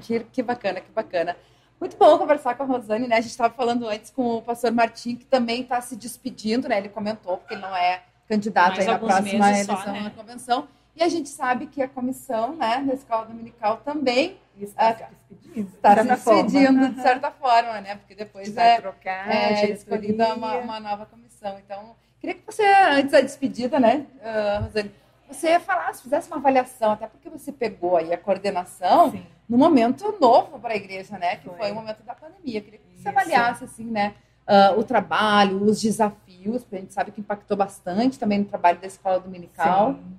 [0.00, 1.36] Que, que bacana, que bacana.
[1.80, 3.16] Muito bom conversar com a Rosane, né?
[3.16, 6.78] A gente estava falando antes com o pastor Martim, que também está se despedindo, né?
[6.78, 10.00] Ele comentou, porque ele não é candidato Mais aí na próxima meses só, eleição né?
[10.00, 10.68] na convenção.
[10.94, 15.04] E a gente sabe que a comissão, né, da escola dominical também Está Ah, se
[15.10, 15.54] despedindo.
[15.54, 16.42] de está se certa forma.
[16.42, 17.96] despedindo de certa forma, né?
[17.96, 21.58] Porque depois é, trocar, é escolhida uma, uma nova comissão.
[21.58, 24.92] Então, queria que você, antes da despedida, né, ah, Rosane,
[25.28, 29.26] você falasse, fizesse uma avaliação, até porque você pegou aí a coordenação Sim.
[29.48, 31.36] no momento novo para a igreja, né?
[31.36, 31.56] Que foi.
[31.56, 31.70] Foi.
[31.70, 32.58] o momento da pandemia.
[32.58, 33.08] Eu queria que você Isso.
[33.08, 34.14] avaliasse, assim, né?
[34.46, 38.78] ah, o trabalho, os desafios, porque a gente sabe que impactou bastante também no trabalho
[38.78, 39.94] da escola dominical.
[39.94, 40.18] Sim.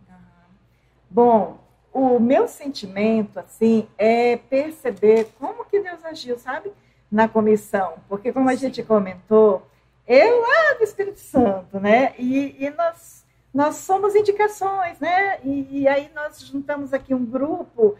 [1.13, 1.59] Bom,
[1.93, 6.73] o meu sentimento, assim, é perceber como que Deus agiu, sabe?
[7.11, 7.93] Na comissão.
[8.09, 9.61] Porque, como a gente comentou,
[10.07, 12.15] eu lá do Espírito Santo, né?
[12.17, 15.39] E, e nós, nós somos indicações, né?
[15.43, 17.95] E, e aí nós juntamos aqui um grupo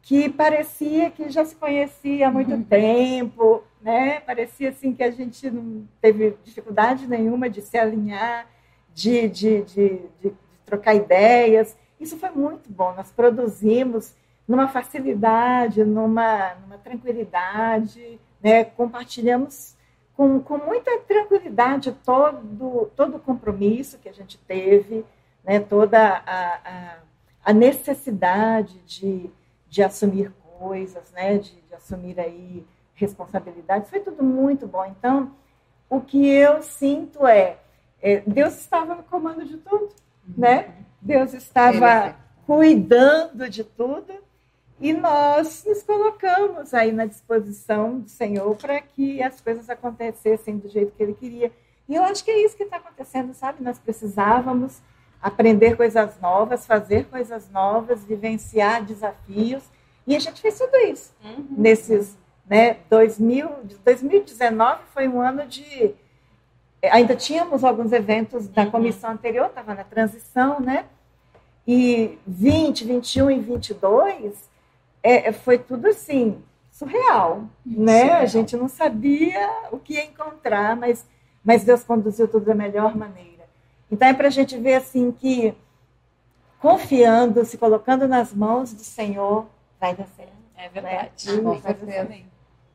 [0.00, 4.20] que parecia que já se conhecia há muito tempo, né?
[4.20, 8.46] Parecia assim que a gente não teve dificuldade nenhuma de se alinhar,
[8.94, 10.32] de, de, de, de
[10.64, 11.76] trocar ideias.
[12.04, 12.94] Isso foi muito bom.
[12.94, 14.14] Nós produzimos
[14.46, 18.62] numa facilidade, numa, numa tranquilidade, né?
[18.62, 19.74] Compartilhamos
[20.14, 25.02] com, com muita tranquilidade todo, todo o compromisso que a gente teve,
[25.42, 25.60] né?
[25.60, 26.98] toda a, a,
[27.42, 29.30] a necessidade de,
[29.66, 31.38] de assumir coisas, né?
[31.38, 33.88] de, de assumir aí responsabilidades.
[33.88, 34.84] Foi tudo muito bom.
[34.84, 35.34] Então,
[35.88, 37.56] o que eu sinto é,
[38.02, 39.88] é Deus estava no comando de tudo,
[40.36, 40.74] né?
[41.00, 42.16] Deus estava
[42.46, 44.12] cuidando de tudo
[44.80, 50.68] e nós nos colocamos aí na disposição do Senhor para que as coisas acontecessem do
[50.68, 51.52] jeito que Ele queria.
[51.88, 53.62] E eu acho que é isso que está acontecendo, sabe?
[53.62, 54.80] Nós precisávamos
[55.22, 59.62] aprender coisas novas, fazer coisas novas, vivenciar desafios
[60.06, 61.46] e a gente fez tudo isso Uhum.
[61.50, 62.16] nesses,
[62.46, 63.48] né, 2000,
[63.84, 65.94] 2019 foi um ano de
[66.90, 68.70] ainda tínhamos alguns eventos da Uhum.
[68.70, 70.86] comissão anterior, estava na transição, né?
[71.66, 74.50] E 20, 21 e 22
[75.02, 78.00] é, é, foi tudo assim surreal, né?
[78.00, 78.22] Surreal.
[78.22, 81.06] A gente não sabia o que ia encontrar, mas
[81.44, 83.44] mas Deus conduziu tudo da melhor maneira.
[83.90, 85.54] Então é para a gente ver assim que
[86.58, 89.46] confiando, se colocando nas mãos do Senhor,
[89.78, 90.32] vai dar certo.
[90.56, 91.30] É verdade.
[91.30, 91.36] Né?
[91.42, 92.14] Com Vai dar certeza.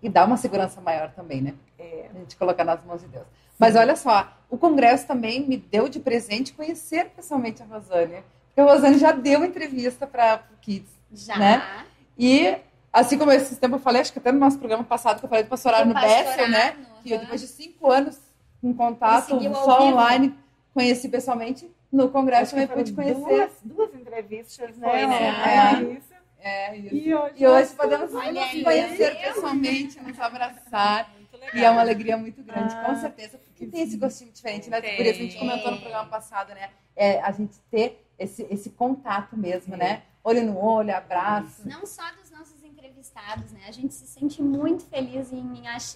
[0.02, 1.54] E dá uma segurança maior também, né?
[1.78, 2.10] É.
[2.14, 3.26] A gente colocar nas mãos de Deus.
[3.60, 8.24] Mas olha só, o Congresso também me deu de presente conhecer pessoalmente a Rosane.
[8.48, 10.90] Porque a Rosane já deu entrevista para o Kids.
[11.12, 11.38] Já.
[11.38, 11.86] Né?
[12.18, 12.56] E,
[12.92, 15.30] assim como esse tempo eu falei, acho que até no nosso programa passado que eu
[15.30, 16.78] falei do pastorar no Bessel, né?
[17.04, 18.18] Que eu, depois de cinco anos
[18.62, 20.36] com contato Conseguiu só online,
[20.74, 21.70] conheci pessoalmente.
[21.92, 23.24] No Congresso também pude conhecer.
[23.24, 24.90] Duas, duas entrevistas, né?
[24.90, 25.30] Foi, né?
[25.30, 26.20] Ah, isso.
[26.42, 26.96] É, isso.
[26.96, 31.10] E hoje, E hoje nós podemos nos conhecer pessoalmente, nos abraçar.
[31.54, 34.80] E é uma alegria muito grande, Ah, com certeza, porque tem esse gostinho diferente, né?
[34.82, 34.96] Tem.
[34.98, 36.70] Por isso a gente comentou no programa passado, né?
[36.96, 40.04] É, a gente ter esse, esse contato mesmo, né?
[40.24, 41.68] Olho no olho, abraço.
[41.68, 43.62] Não só dos nossos entrevistados, né?
[43.68, 45.40] A gente se sente muito feliz em,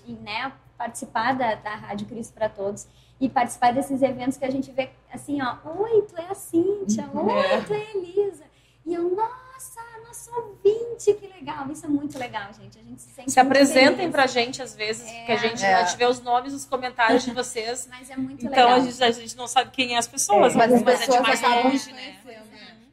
[0.07, 2.87] em, né, participar da, da Rádio Cristo para Todos
[3.19, 7.05] e participar desses eventos que a gente vê assim, ó, oi, tu é a Cíntia,
[7.13, 7.25] Uhum.
[7.27, 8.43] oi, tu é a Elisa.
[8.85, 9.42] E eu, nossa,
[10.05, 11.69] nosso ouvinte, que legal.
[11.71, 12.77] Isso é muito legal, gente.
[12.77, 14.11] A gente se sente Se muito apresentem feliz.
[14.11, 15.73] pra gente às vezes, porque a gente, É.
[15.75, 17.87] a gente vê os nomes, os comentários de vocês.
[17.91, 18.77] Mas é muito Então legal.
[18.77, 20.97] a gente, a gente não sabe quem é as pessoas, É, Mas as algumas é
[20.97, 22.15] de pessoas mais acabam longe, né?
[22.23, 22.43] conhecendo.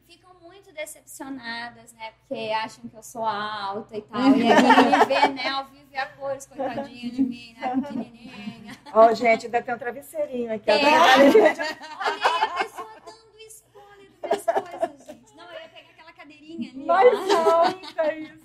[0.07, 2.11] Ficam muito decepcionadas, né?
[2.27, 4.21] Porque acham que eu sou alta e tal.
[4.21, 7.75] E aí me vê, né, ao vivo e a cores, coitadinha de mim, né?
[7.75, 8.75] Pequenininha.
[8.93, 10.69] Ó, gente, ainda tem um travesseirinho aqui.
[10.69, 10.75] É.
[10.75, 10.85] Olha,
[11.19, 15.35] aí a pessoa dando spoiler das minhas coisas, gente.
[15.35, 16.80] Não, eu ia pegar aquela cadeirinha ali.
[16.93, 18.41] Mais alta isso.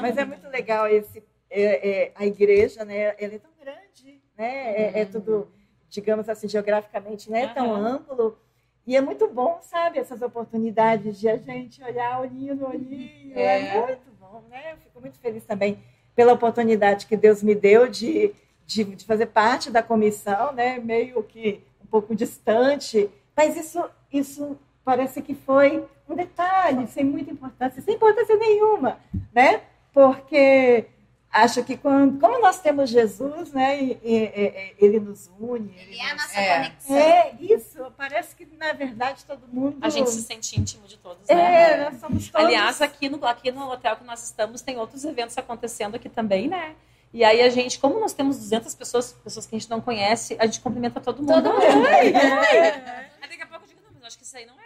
[0.00, 3.14] Mas é muito legal esse, é, é, a igreja, né?
[3.18, 4.72] Ela é tão grande, né?
[4.72, 5.48] É, é tudo,
[5.88, 7.48] digamos assim, geograficamente, né?
[7.48, 7.86] Tão Aham.
[7.96, 8.38] amplo.
[8.86, 9.98] E é muito bom, sabe?
[9.98, 13.36] Essas oportunidades de a gente olhar olhinho no olhinho.
[13.38, 13.86] É, É.
[13.86, 14.72] muito bom, né?
[14.72, 15.78] Eu fico muito feliz também
[16.14, 18.32] pela oportunidade que Deus me deu de,
[18.66, 20.78] de, de fazer parte da comissão, né?
[20.78, 23.10] Meio que um pouco distante.
[23.36, 28.98] Mas isso, isso parece que foi um detalhe, sem muita importância, sem importância nenhuma,
[29.32, 29.62] né?
[29.92, 30.86] Porque
[31.32, 33.80] acho que quando, como nós temos Jesus, né?
[33.80, 35.72] E, e- e- ele nos une.
[35.78, 36.56] Ele é a nos- nossa É.
[36.56, 36.96] conexão.
[36.96, 37.92] é, isso.
[37.96, 39.78] Parece que, na verdade, todo mundo.
[39.80, 41.72] A gente se sente íntimo de todos, né?
[41.72, 42.46] É, nós somos todos.
[42.46, 46.48] Aliás, aqui no, aqui no hotel que nós estamos, tem outros eventos acontecendo aqui também,
[46.48, 46.74] né?
[47.12, 50.36] E aí a gente, como nós temos 200 pessoas, pessoas que a gente não conhece,
[50.38, 51.42] a gente cumprimenta todo mundo.
[51.42, 51.86] Todo mundo.
[51.88, 54.59] Aí daqui a pouco eu digo, não, mas acho que isso aí não é.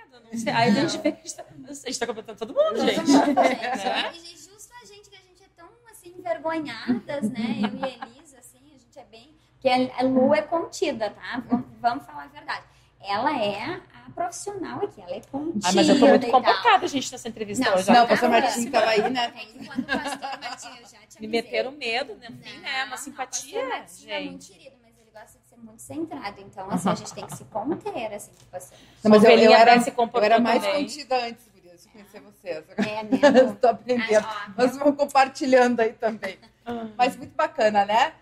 [0.55, 3.07] Aí a gente vê que a gente tá, a gente tá todo mundo, gente.
[3.07, 7.61] Gente, e justo a gente que a gente é tão assim envergonhadas, né?
[7.63, 9.35] Eu e a Elisa, assim, a gente é bem.
[9.53, 11.43] Porque a Lu é contida, tá?
[11.81, 12.65] Vamos, falar a verdade.
[13.01, 15.69] Ela é a profissional aqui, ela é contida.
[15.69, 17.91] Ah, mas eu tô muito comportada, gente, nessa entrevista Não, hoje.
[17.91, 18.65] Não, o pastor Martim é.
[18.65, 19.31] estava aí, né?
[19.31, 22.29] Tem quando o pastor eu já te Me meteram medo, né?
[22.31, 22.61] Né?
[22.63, 24.59] Não, Uma o simpatia, pastor Martinho É muito gente.
[24.59, 26.41] querido, mas ele gosta de ser muito centrado.
[26.41, 29.01] Então, assim, a gente tem que se conter, assim, com o pastor Martinho.
[29.03, 30.83] Não, mas eu, eu era, eu era mais também.
[30.83, 32.65] contida antes, Gurias, de conhecer vocês.
[32.77, 33.53] É, né?
[33.53, 34.25] Estou aprendendo.
[34.27, 36.39] Ah, ó, Nós vamos compartilhando aí também.
[36.65, 36.89] Ah.
[36.97, 38.15] Mas muito bacana, né?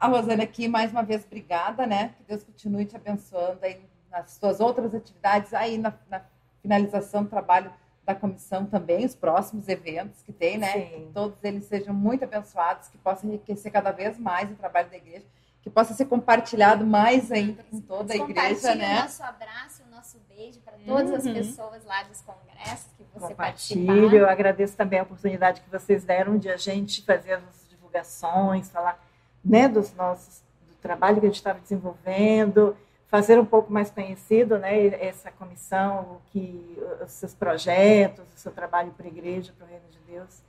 [0.00, 2.14] A Rosane aqui, mais uma vez, obrigada, né?
[2.18, 6.22] Que Deus continue te abençoando aí nas suas outras atividades, aí na, na
[6.60, 7.72] finalização do trabalho
[8.04, 10.72] da comissão também, os próximos eventos que tem, né?
[10.72, 10.80] Sim.
[10.86, 14.96] Que todos eles sejam muito abençoados, que possam enriquecer cada vez mais o trabalho da
[14.96, 15.24] igreja,
[15.62, 18.98] que possa ser compartilhado mais ainda com toda a igreja, Compartilhe né?
[18.98, 21.34] o nosso abraço, o nosso beijo para todas as Uhum.
[21.34, 23.86] pessoas lá dos congressos que você Compartilho.
[23.86, 24.16] participar.
[24.16, 28.68] Eu agradeço também a oportunidade que vocês deram de a gente fazer as nossas divulgações,
[28.70, 29.00] falar
[29.44, 34.58] né, dos nossos, do trabalho que a gente estava desenvolvendo, fazer um pouco mais conhecido
[34.58, 39.66] né, essa comissão, o que, os seus projetos, o seu trabalho para a igreja, para
[39.66, 40.42] o reino de Deus.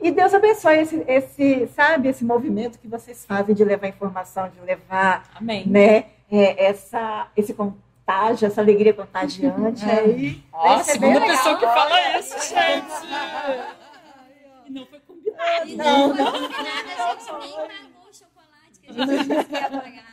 [0.00, 4.60] E Deus abençoe esse, esse, sabe, esse movimento que vocês fazem de levar informação, de
[4.60, 5.66] levar Amém.
[5.66, 10.42] né, é, essa, esse contágio, essa alegria contagiante aí.
[10.52, 11.72] Ó, a Vai ser segunda bem pessoa legal.
[11.74, 13.06] que fala isso, gente.
[14.66, 15.68] E não foi combinado.
[15.68, 17.52] E Não, não, foi combinado, a gente nem
[17.92, 20.05] pagou o chocolate que a gente queria pagar.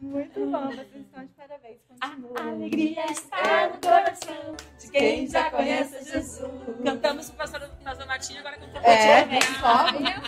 [0.00, 1.78] Muito bom, vocês estão de parabéns.
[1.88, 2.32] Continuem.
[2.36, 6.50] A alegria está no coração de quem já conhece Jesus.
[6.84, 10.22] Cantamos o pastor, pastor Martinho, agora cantamos É, a tia.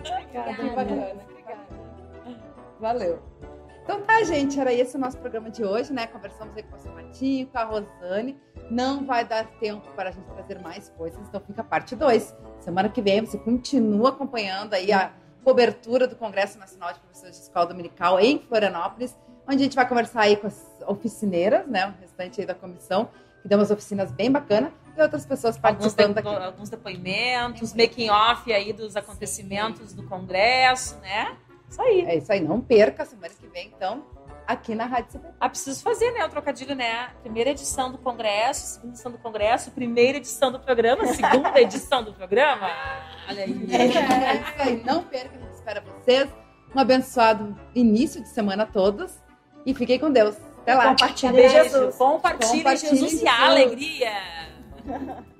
[0.00, 0.62] Obrigada.
[0.62, 1.24] Muito bacana.
[2.80, 3.22] Valeu.
[3.82, 6.06] Então tá, gente, era esse o nosso programa de hoje, né?
[6.06, 8.40] Conversamos aí com o pastor Matinho, com a Rosane.
[8.70, 12.34] Não vai dar tempo para a gente trazer mais coisas, então fica a parte 2.
[12.60, 15.12] Semana que vem você continua acompanhando aí a
[15.44, 19.14] cobertura do Congresso Nacional de Professores de Escola Dominical em Florianópolis,
[19.46, 21.86] onde a gente vai conversar aí com as oficineiras, né?
[21.86, 23.08] O restante aí da comissão,
[23.42, 26.44] que deu umas oficinas bem bacanas, e outras pessoas Alguns, participando de- aqui.
[26.44, 31.36] alguns depoimentos, making off aí dos acontecimentos do congresso, né?
[31.68, 32.04] Isso aí.
[32.06, 34.04] É isso aí, não perca semana que vem, então,
[34.46, 35.26] aqui na Rádio CP.
[35.40, 36.24] Ah, preciso fazer, né?
[36.24, 37.10] O trocadilho, né?
[37.22, 42.12] Primeira edição do congresso, segunda edição do congresso, primeira edição do programa, segunda edição do
[42.14, 42.68] programa.
[43.28, 43.66] Olha aí.
[43.70, 43.98] É isso
[44.58, 46.28] aí, não perca, a gente espera vocês.
[46.74, 49.12] Um abençoado início de semana a todos
[49.64, 50.36] e fiquem com Deus.
[50.62, 50.88] Até lá.
[50.88, 51.54] Compartilhe Beijo.
[51.54, 51.96] Jesus.
[51.96, 54.12] Compartilhe Compartilhe Jesus e a alegria.